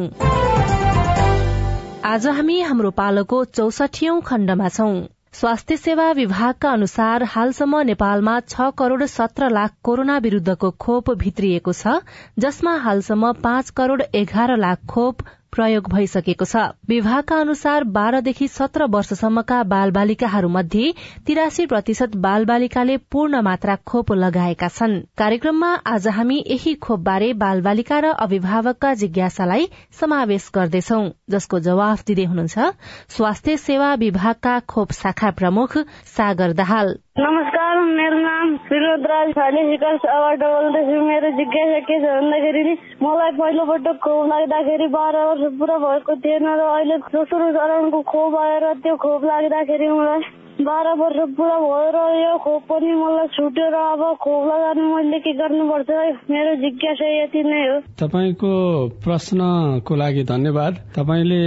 आज 2.04 2.26
हामी 2.36 2.60
हाम्रो 2.60 2.90
पालोको 2.92 3.44
चौसठीऔं 3.56 4.20
खण्डमा 4.20 4.68
छौं। 4.68 4.94
स्वास्थ्य 5.32 5.76
सेवा 5.76 6.10
विभागका 6.12 6.70
अनुसार 6.70 7.22
हालसम्म 7.24 7.80
नेपालमा 7.80 8.34
छ 8.48 8.66
करोड़ 8.78 9.04
सत्र 9.08 9.48
लाख 9.50 9.74
कोरोना 9.82 10.16
विरूद्धको 10.18 10.70
खोप 10.78 11.10
भित्रिएको 11.22 11.72
छ 11.72 11.94
जसमा 12.38 12.74
हालसम्म 12.78 13.32
पाँच 13.42 13.70
करोड़ 13.70 14.02
एघार 14.14 14.56
लाख 14.56 14.84
खोप 14.88 15.22
प्रयोग 15.52 15.88
भइसकेको 15.92 16.44
छ। 16.44 16.56
विभागका 16.88 17.36
अनुसार 17.40 17.84
बाह्रदेखि 17.92 18.48
सत्र 18.48 18.86
वर्षसम्मका 18.90 19.62
बाल 19.64 19.90
बालिकाहरू 19.90 20.48
मध्ये 20.48 20.92
तिरासी 21.26 21.66
प्रतिशत 21.66 22.16
बाल 22.18 22.44
बालिकाले 22.44 22.96
पूर्ण 23.12 23.40
मात्रा 23.42 23.76
खोप 23.86 24.12
लगाएका 24.14 24.68
छन्। 24.70 24.98
कार्यक्रममा 25.18 25.72
आज 25.86 26.08
हामी 26.10 26.38
यही 26.46 26.74
खोपबारे 26.80 27.32
बाल 27.36 27.60
बालिका 27.62 27.98
र 27.98 28.12
अभिभावकका 28.18 28.94
जिज्ञासालाई 28.94 29.68
समावेश 30.00 30.50
गर्दैछौ 30.54 31.00
जसको 31.30 31.58
जवाफ 31.60 32.04
दिँदै 32.06 32.24
हुनुहुन्छ 32.24 32.72
स्वास्थ्य 33.12 33.56
सेवा 33.58 33.94
विभागका 34.00 34.58
खोप 34.68 34.92
शाखा 34.94 35.30
प्रमुख 35.38 35.78
सागर 36.16 36.52
दाहाल। 36.54 36.96
नमस्कार 37.18 37.71
मेरो 37.84 38.18
नाम 38.18 38.56
फिरोजराज 38.66 39.30
छाले 39.32 39.62
सिकलबाट 39.64 40.42
बोल्दैछु 40.44 41.00
मेरो 41.04 41.30
जिज्ञासा 41.36 41.78
के 41.80 41.98
छ 41.98 42.12
भन्दाखेरि 42.12 42.62
नि 42.64 42.74
मलाई 43.02 43.32
पहिलोपटक 43.32 43.98
खोप 44.00 44.26
लाग्दाखेरि 44.26 44.86
बाह्र 44.90 45.24
वर्ष 45.24 45.58
पुरा 45.58 45.78
भएको 45.78 46.16
थिएन 46.20 46.46
र 46.52 46.68
अहिले 46.68 46.98
दोस्रो 47.08 47.50
चरणको 47.52 48.02
खोप 48.08 48.36
आएर 48.38 48.72
त्यो 48.78 48.96
खोप 48.98 49.24
लाग्दाखेरि 49.24 49.88
मलाई 49.90 50.41
बाह्र 50.60 50.90
वर्ष 50.94 51.18
पुरा 51.36 51.56
भयो 51.58 51.90
र 51.90 51.98
यो 52.14 52.36
खोप 52.38 52.72
मलाई 52.72 53.28
अब 53.72 54.02
खोप 54.20 54.44
मैले 54.76 55.18
के 55.18 55.32
गर्नुपर्छ 55.32 55.90
मेरो 56.30 56.54
जिज्ञासा 56.60 57.06
यति 57.12 57.42
नै 57.42 57.60
हो 57.64 57.78
तपाईँको 57.96 58.52
प्रश्नको 59.00 59.94
लागि 59.96 60.22
धन्यवाद 60.24 60.74
तपाईँले 60.92 61.40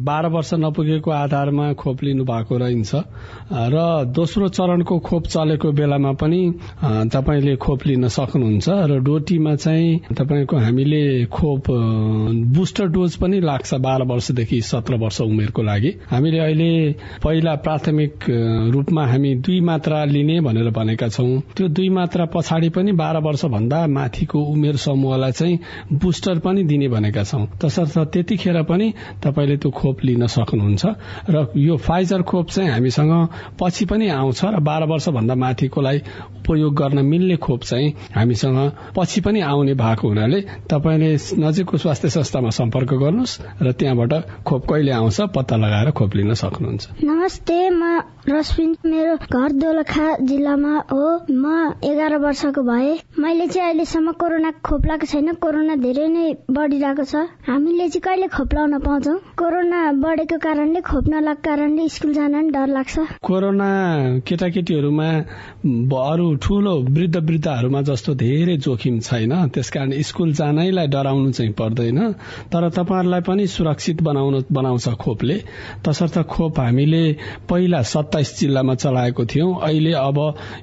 बाह्र 0.00 0.28
वर्ष 0.28 0.50
नपुगेको 0.56 1.10
आधारमा 1.12 1.72
खोप 1.74 2.02
लिनु 2.02 2.24
भएको 2.24 2.56
रहन्छ 2.56 2.94
र 3.68 3.76
दोस्रो 4.10 4.48
चरणको 4.48 4.98
खोप 5.00 5.26
चलेको 5.28 5.72
बेलामा 5.72 6.12
पनि 6.16 6.40
तपाईँले 7.12 7.56
खोप 7.56 7.86
लिन 7.86 8.08
सक्नुहुन्छ 8.08 8.68
र 8.88 8.98
डोटीमा 9.02 9.54
चाहिँ 9.56 10.16
तपाईँको 10.16 10.56
हामीले 10.56 11.04
खोप 11.28 11.70
बुस्टर 12.56 12.88
डोज 12.88 13.16
पनि 13.16 13.40
लाग्छ 13.42 13.74
बाह्र 13.84 14.08
वर्षदेखि 14.08 14.60
सत्र 14.64 14.96
वर्ष 14.96 15.20
उमेरको 15.22 15.62
लागि 15.62 15.94
हामीले 16.08 16.38
अहिले 16.40 16.72
पहिला 17.20 17.54
प्राथमिक 17.62 18.45
रूपमा 18.70 19.06
हामी 19.06 19.34
दुई 19.36 19.60
मात्रा 19.60 20.04
लिने 20.04 20.40
भनेर 20.40 20.70
भनेका 20.70 21.08
छौं। 21.08 21.40
त्यो 21.56 21.68
दुई 21.68 21.88
मात्रा 21.88 22.24
पछाडि 22.24 22.68
पनि 22.68 22.92
बाह्र 22.92 23.18
वर्ष 23.18 23.44
भन्दा 23.46 23.86
माथिको 23.86 24.38
उमेर 24.52 24.76
समूहलाई 24.76 25.32
चाहिँ 25.32 25.58
बुस्टर 25.92 26.38
पनि 26.38 26.62
दिने 26.64 26.88
भनेका 26.88 27.24
छौं। 27.24 27.46
तसर्थ 27.62 27.98
त्यतिखेर 28.12 28.62
पनि 28.62 28.92
तपाईँले 29.22 29.56
त्यो 29.56 29.70
खोप 29.70 30.04
लिन 30.04 30.26
सक्नुहुन्छ 30.26 30.84
र 31.30 31.46
यो 31.56 31.76
फाइजर 31.76 32.22
खोप 32.22 32.50
चाहिँ 32.50 32.70
हामीसँग 32.70 33.12
पछि 33.60 33.84
पनि 33.84 34.08
आउँछ 34.08 34.44
र 34.44 34.60
बाह्र 34.60 34.84
वर्ष 34.84 35.08
भन्दा 35.08 35.34
माथिकोलाई 35.34 35.98
उपयोग 36.38 36.74
गर्न 36.74 37.04
मिल्ने 37.04 37.36
खोप 37.36 37.62
चाहिँ 37.62 37.92
हामीसँग 38.14 38.58
पछि 38.96 39.20
पनि 39.20 39.40
आउने 39.42 39.74
भएको 39.74 40.08
हुनाले 40.08 40.40
तपाईँले 40.70 41.10
नजिकको 41.38 41.76
स्वास्थ्य 41.76 42.08
संस्थामा 42.08 42.50
सम्पर्क 42.50 42.94
गर्नुहोस् 42.94 43.40
र 43.62 43.72
त्यहाँबाट 43.72 44.12
खोप 44.44 44.66
कहिले 44.70 44.92
आउँछ 44.92 45.20
पत्ता 45.34 45.56
लगाएर 45.56 45.90
खोप 45.90 46.16
लिन 46.16 46.34
सक्नुहुन्छ। 46.34 47.04
नमस्ते 47.04 47.58
म 47.70 47.82
रश्मिन 48.36 48.76
मेरो 48.86 49.14
घर 49.32 49.52
दोलखा 49.56 50.06
जिल्लामा 50.20 50.74
हो। 50.92 51.04
म 51.30 51.72
एघार 51.84 52.16
वर्षको 52.18 52.62
भए। 52.62 52.92
मैले 53.18 53.46
चाहिँ 53.46 53.68
अहिलेसम्म 53.68 54.12
कोरोना 54.20 54.50
खोप 54.60 54.86
लगाएको 54.86 55.06
छैन। 55.06 55.32
कोरोना 55.40 55.74
धेरै 55.80 56.06
नै 56.08 56.24
बढ़िरहेको 56.50 57.04
छ। 57.04 57.24
हामीले 57.48 57.88
चाहिँ 57.88 58.02
कहिले 58.04 58.28
खोप 58.28 58.54
लाउन 58.54 58.78
पाउँछौ? 58.84 59.14
कोरोना 59.40 59.80
बढेको 60.02 60.38
कारणले 60.38 60.80
खोप 60.80 61.04
नलागेको 61.08 61.42
कारणले 61.46 61.88
स्कुल 61.88 62.12
जान 62.12 62.50
डर 62.50 62.68
लाग्छ। 62.68 62.94
कोरोना 63.22 63.70
केटाकेटीहरूमा 64.28 65.08
अरू 65.96 66.26
ठूलो 66.44 66.74
वृद्ध 66.90 67.16
वृद्धहरूमा 67.16 67.80
जस्तो 67.88 68.14
धेरै 68.14 68.56
जोखिम 68.58 68.98
छैन। 69.00 69.32
त्यसकारण 69.54 69.90
स्कूल 70.02 70.32
जानैलाई 70.32 70.86
डराउनु 70.86 71.30
चाहिँ 71.32 71.52
पर्दैन। 71.52 71.98
तर 72.52 72.68
तपाईँहरूलाई 72.70 73.20
पनि 73.20 73.46
सुरक्षित 73.46 74.02
बनाउन 74.02 74.44
बनाउँछ 74.52 74.88
खोपले। 75.00 75.36
तसर्थ 75.84 76.18
खोप 76.28 76.60
हामीले 76.60 77.04
पहिला 77.48 77.82
सत्ताइस 77.86 78.25
जिल्लामा 78.40 78.74
चलाएको 78.74 79.24
थियौं। 79.26 79.54
अहिले 79.60 79.92
अब 79.92 80.18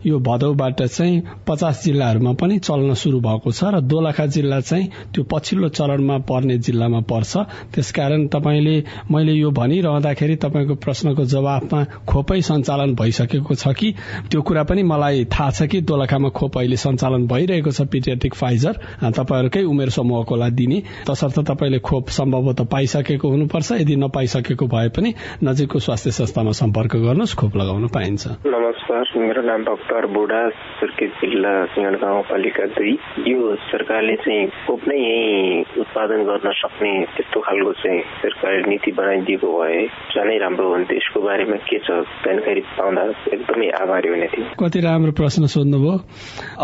यो 0.06 0.19
भदौबाट 0.19 0.82
चाहिँ 0.84 1.21
पचास 1.47 1.84
जिल्लाहरूमा 1.86 2.34
पनि 2.34 2.58
चल्न 2.60 2.93
शुरू 2.93 3.19
भएको 3.19 3.52
छ 3.52 3.63
र 3.73 3.82
दोलखा 3.84 4.26
जिल्ला 4.26 4.60
चाहिँ 4.62 4.88
त्यो 5.13 5.23
पछिल्लो 5.32 5.69
चरणमा 5.69 6.17
पर्ने 6.30 6.58
जिल्लामा 6.60 6.99
पर्छ। 7.12 7.38
त्यसकारण 7.73 8.28
तपाईँले 8.28 8.76
मैले 9.12 9.34
यो 9.34 9.52
भनिरहँदाखेरि 9.52 10.36
तपाईँको 10.36 10.76
प्रश्नको 10.76 11.26
जवाफमा 11.26 11.84
खोपै 12.08 12.41
सञ्चालन 12.41 12.95
भइसकेको 12.95 13.56
छ 13.56 13.67
कि? 13.73 13.93
त्यो 14.32 14.41
कुरा 14.41 14.63
पनि 14.63 14.84
मलाई 14.84 15.26
थाहा 15.26 15.52
छ 15.52 15.67
कि 15.67 15.82
दोलखामा 15.82 16.30
खोप 16.30 16.58
अहिले 16.58 16.78
सञ्चालन 16.78 17.28
भइरहेको 17.28 17.71
छ 17.71 17.82
पिटियाटिक 17.88 18.34
फाइजर। 18.36 18.73
तपाईँहरूकै 19.04 19.63
उमेर 19.63 19.89
समूहकोलाई 19.89 20.52
दिने। 20.52 20.82
तसर्थ 21.08 21.39
तपाईँले 21.49 21.80
खोप 21.80 22.10
सम्भवतः 22.10 22.63
पाइसकेको 22.65 23.30
हुनुपर्छ। 23.30 23.71
यदि 23.82 23.95
नपाइसकेको 23.95 24.65
भए 24.67 24.89
पनि 24.89 25.13
नजिकको 25.43 25.80
स्वास्थ्य 25.80 26.12
संस्थामा 26.12 26.52
सम्पर्क 26.52 26.95
गर्नुहोस्। 26.97 27.36
खोप 27.36 27.53
लगाउन 27.56 27.88
पाइन्छ। 27.94 28.28
नमस्कार 28.46 29.04
मेरो 29.18 29.42
नाम 29.42 29.63
भक्तर 29.63 30.06
बुढा 30.13 30.42
सुर्खेत 30.80 31.12
जिल्ला 31.22 31.54
सिंहण 31.74 31.96
गाउँपालिका 32.04 32.66
दुई। 32.74 32.94
यो 33.28 33.56
सरकारले 33.70 34.16
चाहिँ 34.24 34.48
खोप 34.66 34.82
नै 34.88 34.98
यही 34.98 35.82
उत्पादन 35.82 36.24
गर्न 36.30 36.52
सक्ने 36.62 36.94
त्यस्तो 37.16 37.39
खालको 37.42 37.72
चाहिँ 37.82 38.02
सरकारले 38.22 38.70
नीति 38.70 38.92
बनाइदिएको 39.00 39.50
भए 39.54 39.82
झनै 40.13 40.38
राम्रो 40.46 40.70
हुन्थ्यो 40.74 40.98
यसको 40.98 41.22
बारेमा 41.22 41.58
के 41.70 41.80
छ 41.80 42.00
जानकारी 42.26 42.62
पाउँदा 42.78 43.04
एकदमै 43.34 43.70
आभारी 43.82 44.10
हुने 44.10 44.28
थियो 44.34 44.46
कति 44.60 44.80
राम्रो 44.88 45.12
प्रश्न 45.22 45.46
सोध्नुभयो। 45.54 45.94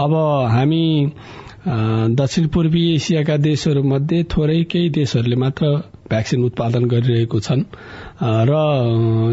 अब 0.03 0.13
हामी 0.55 0.83
दक्षिण 2.19 2.47
पूर्वी 2.53 2.83
एसियाका 2.95 3.35
देशहरूमध्ये 3.37 4.23
थोरै 4.31 4.61
केही 4.71 4.89
देशहरूले 4.97 5.35
मात्र 5.35 5.65
भ्याक्सिन 6.09 6.43
उत्पादन 6.45 6.85
गरिरहेको 6.89 7.39
छन्। 7.39 7.63
र 8.21 8.53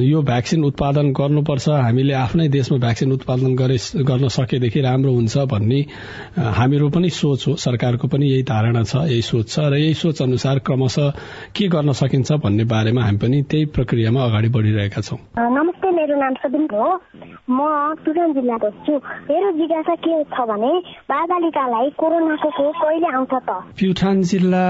यो 0.02 0.22
भ्याक्सिन 0.22 0.64
उत्पादन 0.64 1.10
गर्नुपर्छ। 1.12 1.68
हामीले 1.68 2.12
आफ्नै 2.14 2.48
देशमा 2.48 2.78
भ्याक्सिन 2.78 3.12
उत्पादन 3.12 3.54
गर्न 4.06 4.28
सकेदेखि 4.30 4.80
राम्रो 4.80 5.12
हुन्छ 5.12 5.36
भन्ने 5.50 5.80
हामीहरू 6.38 6.88
पनि 6.94 7.10
सोच 7.10 7.46
हो। 7.48 7.54
सरकारको 7.58 8.08
पनि 8.08 8.26
यही 8.26 8.42
धारणा 8.46 8.82
छ 8.82 9.10
यही 9.10 9.22
सोच 9.22 9.46
छ। 9.50 9.58
र 9.58 9.74
यही 9.76 9.94
सोच 9.94 10.22
अनुसार 10.22 10.58
क्रमशः 10.62 11.10
के 11.50 11.68
गर्न 11.68 11.92
सकिन्छ 11.92 12.32
भन्ने 12.44 12.64
बारेमा 12.64 13.02
हामी 13.02 13.18
पनि 13.18 13.42
त्यही 13.50 13.64
प्रक्रियामा 13.74 14.20
अगाडि 14.24 14.48
बढ़िरहेका 14.54 15.00
छौँ। 15.02 15.18
नमस्ते 15.34 15.90
मेरो 15.90 16.16
नाम 16.16 16.34
सबिन 16.42 16.68
हो। 16.72 16.86
म 17.50 17.58
तुरन 18.06 18.32
जिल्लाको 18.34 18.70
छु। 18.86 18.94
मेरो 19.30 19.50
जिज्ञासा 19.58 19.94
के 19.98 20.22
छ 20.30 20.46
भने 20.46 20.72
बालबालिकालाई 21.10 21.90
कोरोनाको 21.98 22.50
खोप 22.50 22.74
कहिले 22.82 23.08
आउँछ 23.16 23.34
त? 23.34 23.50
प्युठान 23.78 24.22
जिल्ला 24.22 24.66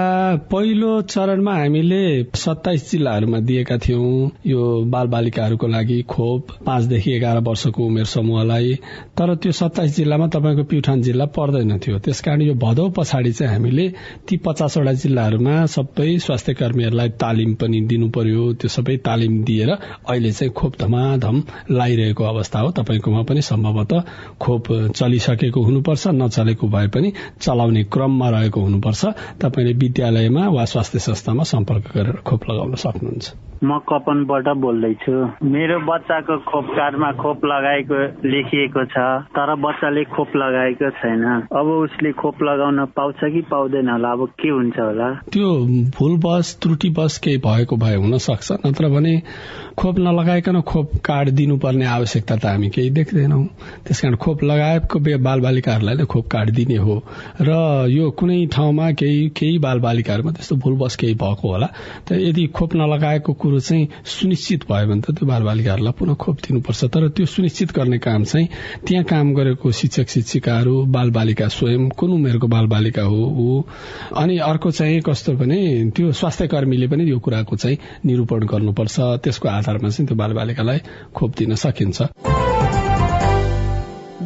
पहिलो 0.52 0.92
चरणमा 1.12 1.54
हामीले 1.56 2.02
सत्ताइस 2.34 2.90
जिल्लाहरूमा 2.90 3.40
दिएका 3.48 3.76
थियौं। 3.78 4.05
यो 4.46 4.62
बाल 4.92 5.06
बालिकाहरूको 5.06 5.66
लागि 5.66 6.00
खोप 6.08 6.50
पाँचदेखि 6.66 7.12
एघार 7.12 7.38
वर्षको 7.40 7.86
उमेर 7.86 8.04
समूहलाई। 8.04 8.74
तर 9.18 9.34
त्यो 9.34 9.52
सत्ताइस 9.52 9.96
जिल्लामा 9.96 10.26
तपाईँको 10.26 10.64
प्युठान 10.64 11.02
जिल्ला 11.02 11.24
पर्दैन 11.36 11.78
थियो। 11.78 11.98
त्यसकारण 11.98 12.42
यो 12.42 12.54
भदौ 12.54 12.88
पछाडि 12.96 13.32
चाहिँ 13.32 13.52
हामीले 13.52 13.88
ती 14.28 14.36
पचासवटा 14.36 14.92
जिल्लाहरूमा 14.92 15.54
सबै 15.66 16.18
स्वास्थ्य 16.18 16.54
कर्मीहरूलाई 16.54 17.08
तालिम 17.22 17.54
पनि 17.54 17.80
दिनु 17.80 18.08
पर्यो 18.10 18.52
त्यो 18.60 18.68
सबै 18.68 18.96
तालिम 19.06 19.42
दिएर 19.44 19.70
अहिले 19.70 20.32
चाहिँ 20.32 20.52
खोप 20.52 20.72
धमाधम 20.80 21.42
लगाइरहेको 21.70 22.24
अवस्था 22.24 22.60
हो। 22.60 22.70
तपाईँकोमा 22.70 23.22
पनि 23.22 23.42
सम्भवतः 23.42 24.02
खोप 24.40 24.64
चलिसकेको 24.96 25.62
हुनुपर्छ 25.62 26.06
नचलेको 26.14 26.68
भए 26.68 26.88
पनि 26.88 27.12
चलाउने 27.40 27.84
क्रममा 27.92 28.28
रहेको 28.30 28.60
हुनुपर्छ। 28.60 29.04
तपाईँले 29.42 29.72
विद्यालयमा 29.82 30.48
वा 30.48 30.64
स्वास्थ्य 30.64 30.98
संस्थामा 30.98 31.44
सम्पर्क 31.44 31.92
गरेर 31.94 32.16
खोप 32.26 32.50
लगाउन 32.50 32.74
सक्नुहुन्छ। 32.74 33.26
म 33.64 33.78
कपनबाट 33.96 34.48
बोल्दैछु। 34.60 35.16
मेरो 35.48 35.80
बच्चाको 35.88 36.36
खोप 36.44 36.66
कार्डमा 36.76 37.12
खोप 37.12 37.44
लगाएको 37.44 38.00
लेखिएको 38.28 38.84
छ 38.84 38.96
तर 39.32 39.54
बच्चाले 39.56 40.04
खोप 40.04 40.36
लगाएको 40.36 40.90
छैन। 41.00 41.24
अब 41.52 41.66
उसले 41.76 42.12
खोप 42.12 42.42
लगाउन 42.42 42.84
पाउँछ 42.96 43.24
कि 43.34 43.40
पाउँदैन 43.50 43.88
होला? 43.88 44.12
अब 44.12 44.26
के 44.40 44.48
हुन्छ 44.48 44.78
होला? 44.78 45.08
त्यो 45.32 45.48
भुलवश 45.96 46.54
त्रुटिवश 46.62 47.18
केही 47.18 47.38
भएको 47.38 47.76
भए 47.76 47.96
हुन 47.96 48.18
सक्छ 48.18 48.52
नत्र 48.66 48.88
भने 48.88 49.14
खोप 49.76 49.98
नलगाइकन 49.98 50.60
खोप 50.60 50.90
कार्ड 51.04 51.28
दिनुपर्ने 51.36 51.84
आवश्यकता 51.84 52.36
त 52.36 52.44
हामी 52.46 52.68
केही 52.72 52.90
देख्दैनौ। 52.96 53.40
त्यसकारण 53.84 54.16
खोप 54.16 54.44
लगाएको 54.44 54.98
बाल 55.20 55.40
बालिकाहरूलाई 55.40 56.04
खोप 56.08 56.26
कार्ड 56.32 56.50
दिने 56.50 56.76
हो। 56.80 56.96
र 57.40 57.84
यो 57.92 58.10
कुनै 58.10 58.46
ठाउँमा 58.48 58.90
केही 58.96 59.28
केही 59.36 59.58
बाल 59.58 59.78
बालिकाहरूमा 59.78 60.32
त्यस्तो 60.32 60.56
भुलवश 60.56 60.96
केही 60.96 61.14
भएको 61.14 61.48
होला। 61.48 61.68
त 62.08 62.12
यदि 62.12 62.46
खोप 62.56 62.74
नलगाएको 62.74 63.32
कुरो 63.32 63.60
चाहिँ 63.60 63.88
सुनिश्चित 64.00 64.64
भयो 64.64 64.86
भने 64.88 65.00
त 65.00 65.12
त्यो 65.12 65.26
बाल 65.28 65.42
बालिकाहरूलाई 65.44 65.92
पुनः 65.92 66.14
खोप 66.24 66.36
दिनुपर्छ। 66.40 66.84
तर 66.88 67.08
त्यो 67.12 67.26
सुनिश्चित 67.26 67.76
गर्ने 67.76 67.98
काम 68.00 68.24
चाहिँ 68.24 68.48
त्यहाँ 68.80 69.04
काम 69.04 69.34
गरेको 69.34 69.72
शिक्षक 69.72 70.08
शिक्षिकाहरू 70.08 70.74
बाल 70.88 71.10
बालिका 71.12 71.48
स्वयं 71.52 71.88
कुन 71.92 72.10
उमेरको 72.16 72.48
बाल 72.48 72.66
बालिका 72.72 73.02
हो 73.02 73.20
ऊ। 73.28 73.62
अनि 74.16 74.38
अर्को 74.40 74.70
चाहिँ 74.72 75.00
कस्तो 75.04 75.32
भने 75.36 75.60
त्यो 75.92 76.12
स्वास्थ्य 76.16 76.46
कर्मीले 76.48 76.88
पनि 76.88 77.10
यो 77.10 77.18
कुराको 77.20 77.56
चाहिँ 77.56 77.78
निरूपण 78.06 78.46
गर्नुपर्छ। 78.48 78.96
त्यसको 79.20 79.48
आधारमा 79.66 79.88
चाहिँ 79.88 80.06
त्यो 80.06 80.16
बाल 80.16 80.32
बालिकालाई 80.32 80.78
खोप 81.14 81.30
दिन 81.38 81.54
सकिन्छ। 81.56 82.02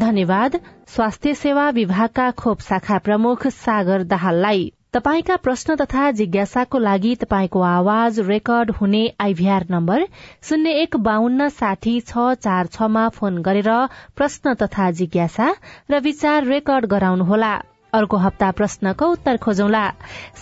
धन्यवाद। 0.00 0.60
स्वास्थ्य 0.88 1.34
सेवा 1.34 1.68
विभागका 1.70 2.30
खोप 2.36 2.60
शाखा 2.60 2.98
प्रमुख 2.98 3.46
सागर 3.46 4.02
दाहाललाई। 4.04 4.72
तपाईका 4.92 5.36
प्रश्न 5.36 5.74
तथा 5.76 6.10
जिज्ञासाको 6.10 6.78
लागि 6.78 7.14
तपाईँको 7.16 7.60
आवाज 7.62 8.20
रेकर्ड 8.20 8.70
हुने 8.70 9.02
आइभीआर 9.20 9.66
नम्बर 9.70 10.06
शून्य 10.42 10.70
एक 10.82 10.96
बान्न 10.98 11.48
साठी 11.48 12.00
छ 12.00 12.34
चार 12.42 12.66
छमा 12.66 13.08
फोन 13.08 13.42
गरेर 13.42 13.70
प्रश्न 14.16 14.54
तथा 14.54 14.90
जिज्ञासा 15.00 15.54
र 15.90 16.00
विचार 16.00 16.44
रेकर्ड 16.44 16.86
गराउनुहोला। 16.86 17.54
अर्को 17.92 18.16
हप्ता 18.16 18.50
प्रश्नको 18.50 19.06
उत्तर 19.06 19.36
खोजौला। 19.36 19.88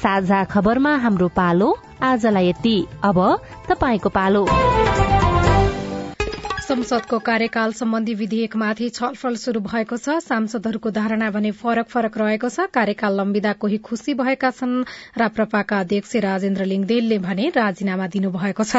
साझा 0.03 0.45
खबरमा 0.45 0.97
हाम्रो 0.97 1.29
पालो 1.29 1.77
आजलाई 2.03 2.49
यति। 2.49 2.77
अब 3.05 3.19
तपाईँको 3.69 4.09
पालो। 4.09 4.47
संसदको 6.69 7.19
कार्यकाल 7.25 7.73
सम्बन्धी 7.73 8.15
विधेयकमाथि 8.15 8.89
छलफल 8.91 9.37
शुरू 9.41 9.61
भएको 9.65 9.97
छ। 9.97 10.17
सांसदहरूको 10.21 10.91
धारणा 10.93 11.29
भने 11.33 11.51
फरक 11.57 11.87
फरक 11.89 12.19
रहेको 12.19 12.49
छ। 12.49 12.67
कार्यकाल 12.69 13.15
लम्बिदा 13.17 13.53
कोही 13.57 13.79
खुशी 13.81 14.15
भएका 14.15 14.51
छन् 14.53 14.75
राप्रपाका 15.17 15.79
अध्यक्ष 15.81 16.17
राजेन्द्र 16.21 16.65
लिङदेलले 16.69 17.19
भने 17.25 17.49
राजीनामा 17.57 18.07
दिनुभएको 18.13 18.65
छ। 18.65 18.77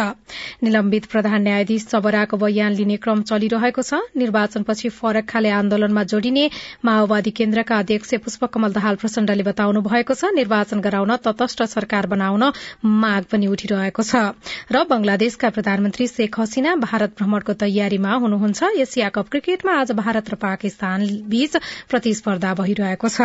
निलम्बित 0.61 1.05
प्रधान 1.09 1.41
न्यायाधीश 1.41 1.85
चबराको 1.87 2.37
बयान 2.37 2.77
लिने 2.77 2.97
क्रम 3.01 3.21
चलिरहेको 3.25 3.81
छ। 3.81 4.05
निर्वाचनपछि 4.13 4.89
फरक 4.93 5.25
खाले 5.25 5.49
आन्दोलनमा 5.49 6.03
जोडिने 6.13 6.45
माओवादी 6.85 7.33
केन्द्रका 7.33 7.79
अध्यक्ष 7.79 8.13
पुष्पकमल 8.21 8.77
दाहाल 8.77 9.01
प्रचण्डले 9.01 9.47
बताउनु 9.49 9.81
भएको 9.81 10.13
छ। 10.13 10.29
निर्वाचन 10.37 10.85
गराउन 10.85 11.15
तटस्थ 11.25 11.65
सरकार 11.73 12.05
बनाउन 12.13 12.53
माग 12.85 13.23
पनि 13.33 13.49
उठिरहेको 13.49 14.03
छ। 14.03 14.37
र 14.69 14.85
बंगलादेशका 14.85 15.49
प्रधानमन्त्री 15.49 16.07
शेख 16.13 16.39
हसिना 16.39 16.77
भारत 16.85 17.17
भ्रमणको 17.17 17.53
तयारी 17.57 17.77
तयारीमा 17.79 18.13
हुनुहुन्छ। 18.13 18.63
एसिया 18.77 19.09
कप 19.09 19.27
क्रिकेटमा 19.31 19.73
आज 19.79 19.91
भारत 19.95 20.29
र 20.29 20.35
पाकिस्तान 20.35 21.07
बीच 21.31 21.55
प्रतिस्पर्धा 21.89 22.53
भइरहेको 22.59 23.07
छ। 23.07 23.21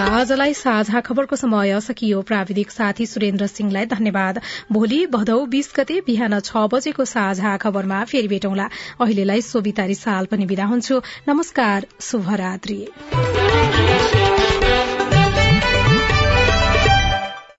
आजलाई 0.00 0.54
साझा 0.56 1.00
खबरको 1.04 1.36
समय 1.36 1.80
सकियो। 1.82 2.22
प्राविधिक 2.24 2.70
साथी 2.70 3.06
सुरेन्द्र 3.06 3.46
सिंहलाई 3.52 3.86
धन्यवाद। 3.92 4.40
भोलि 4.72 5.00
भदौ 5.12 5.38
बीस 5.52 5.72
गते 5.76 6.00
बिहान 6.08 6.40
छ 6.40 6.64
बजेको 6.72 7.04
साझा 7.04 7.56
खबरमा 7.60 8.04
फेरि 8.06 8.28
भेटौँला। 8.28 8.68
अहिलेलाई 9.00 9.42
सोभितारी 9.44 10.00
साल 10.00 10.32
पनि 10.32 10.48
विदा 10.48 10.72
हुन्छु। 10.72 11.02
नमस्कार 11.28 11.86
शुभरात्री। 12.00 12.80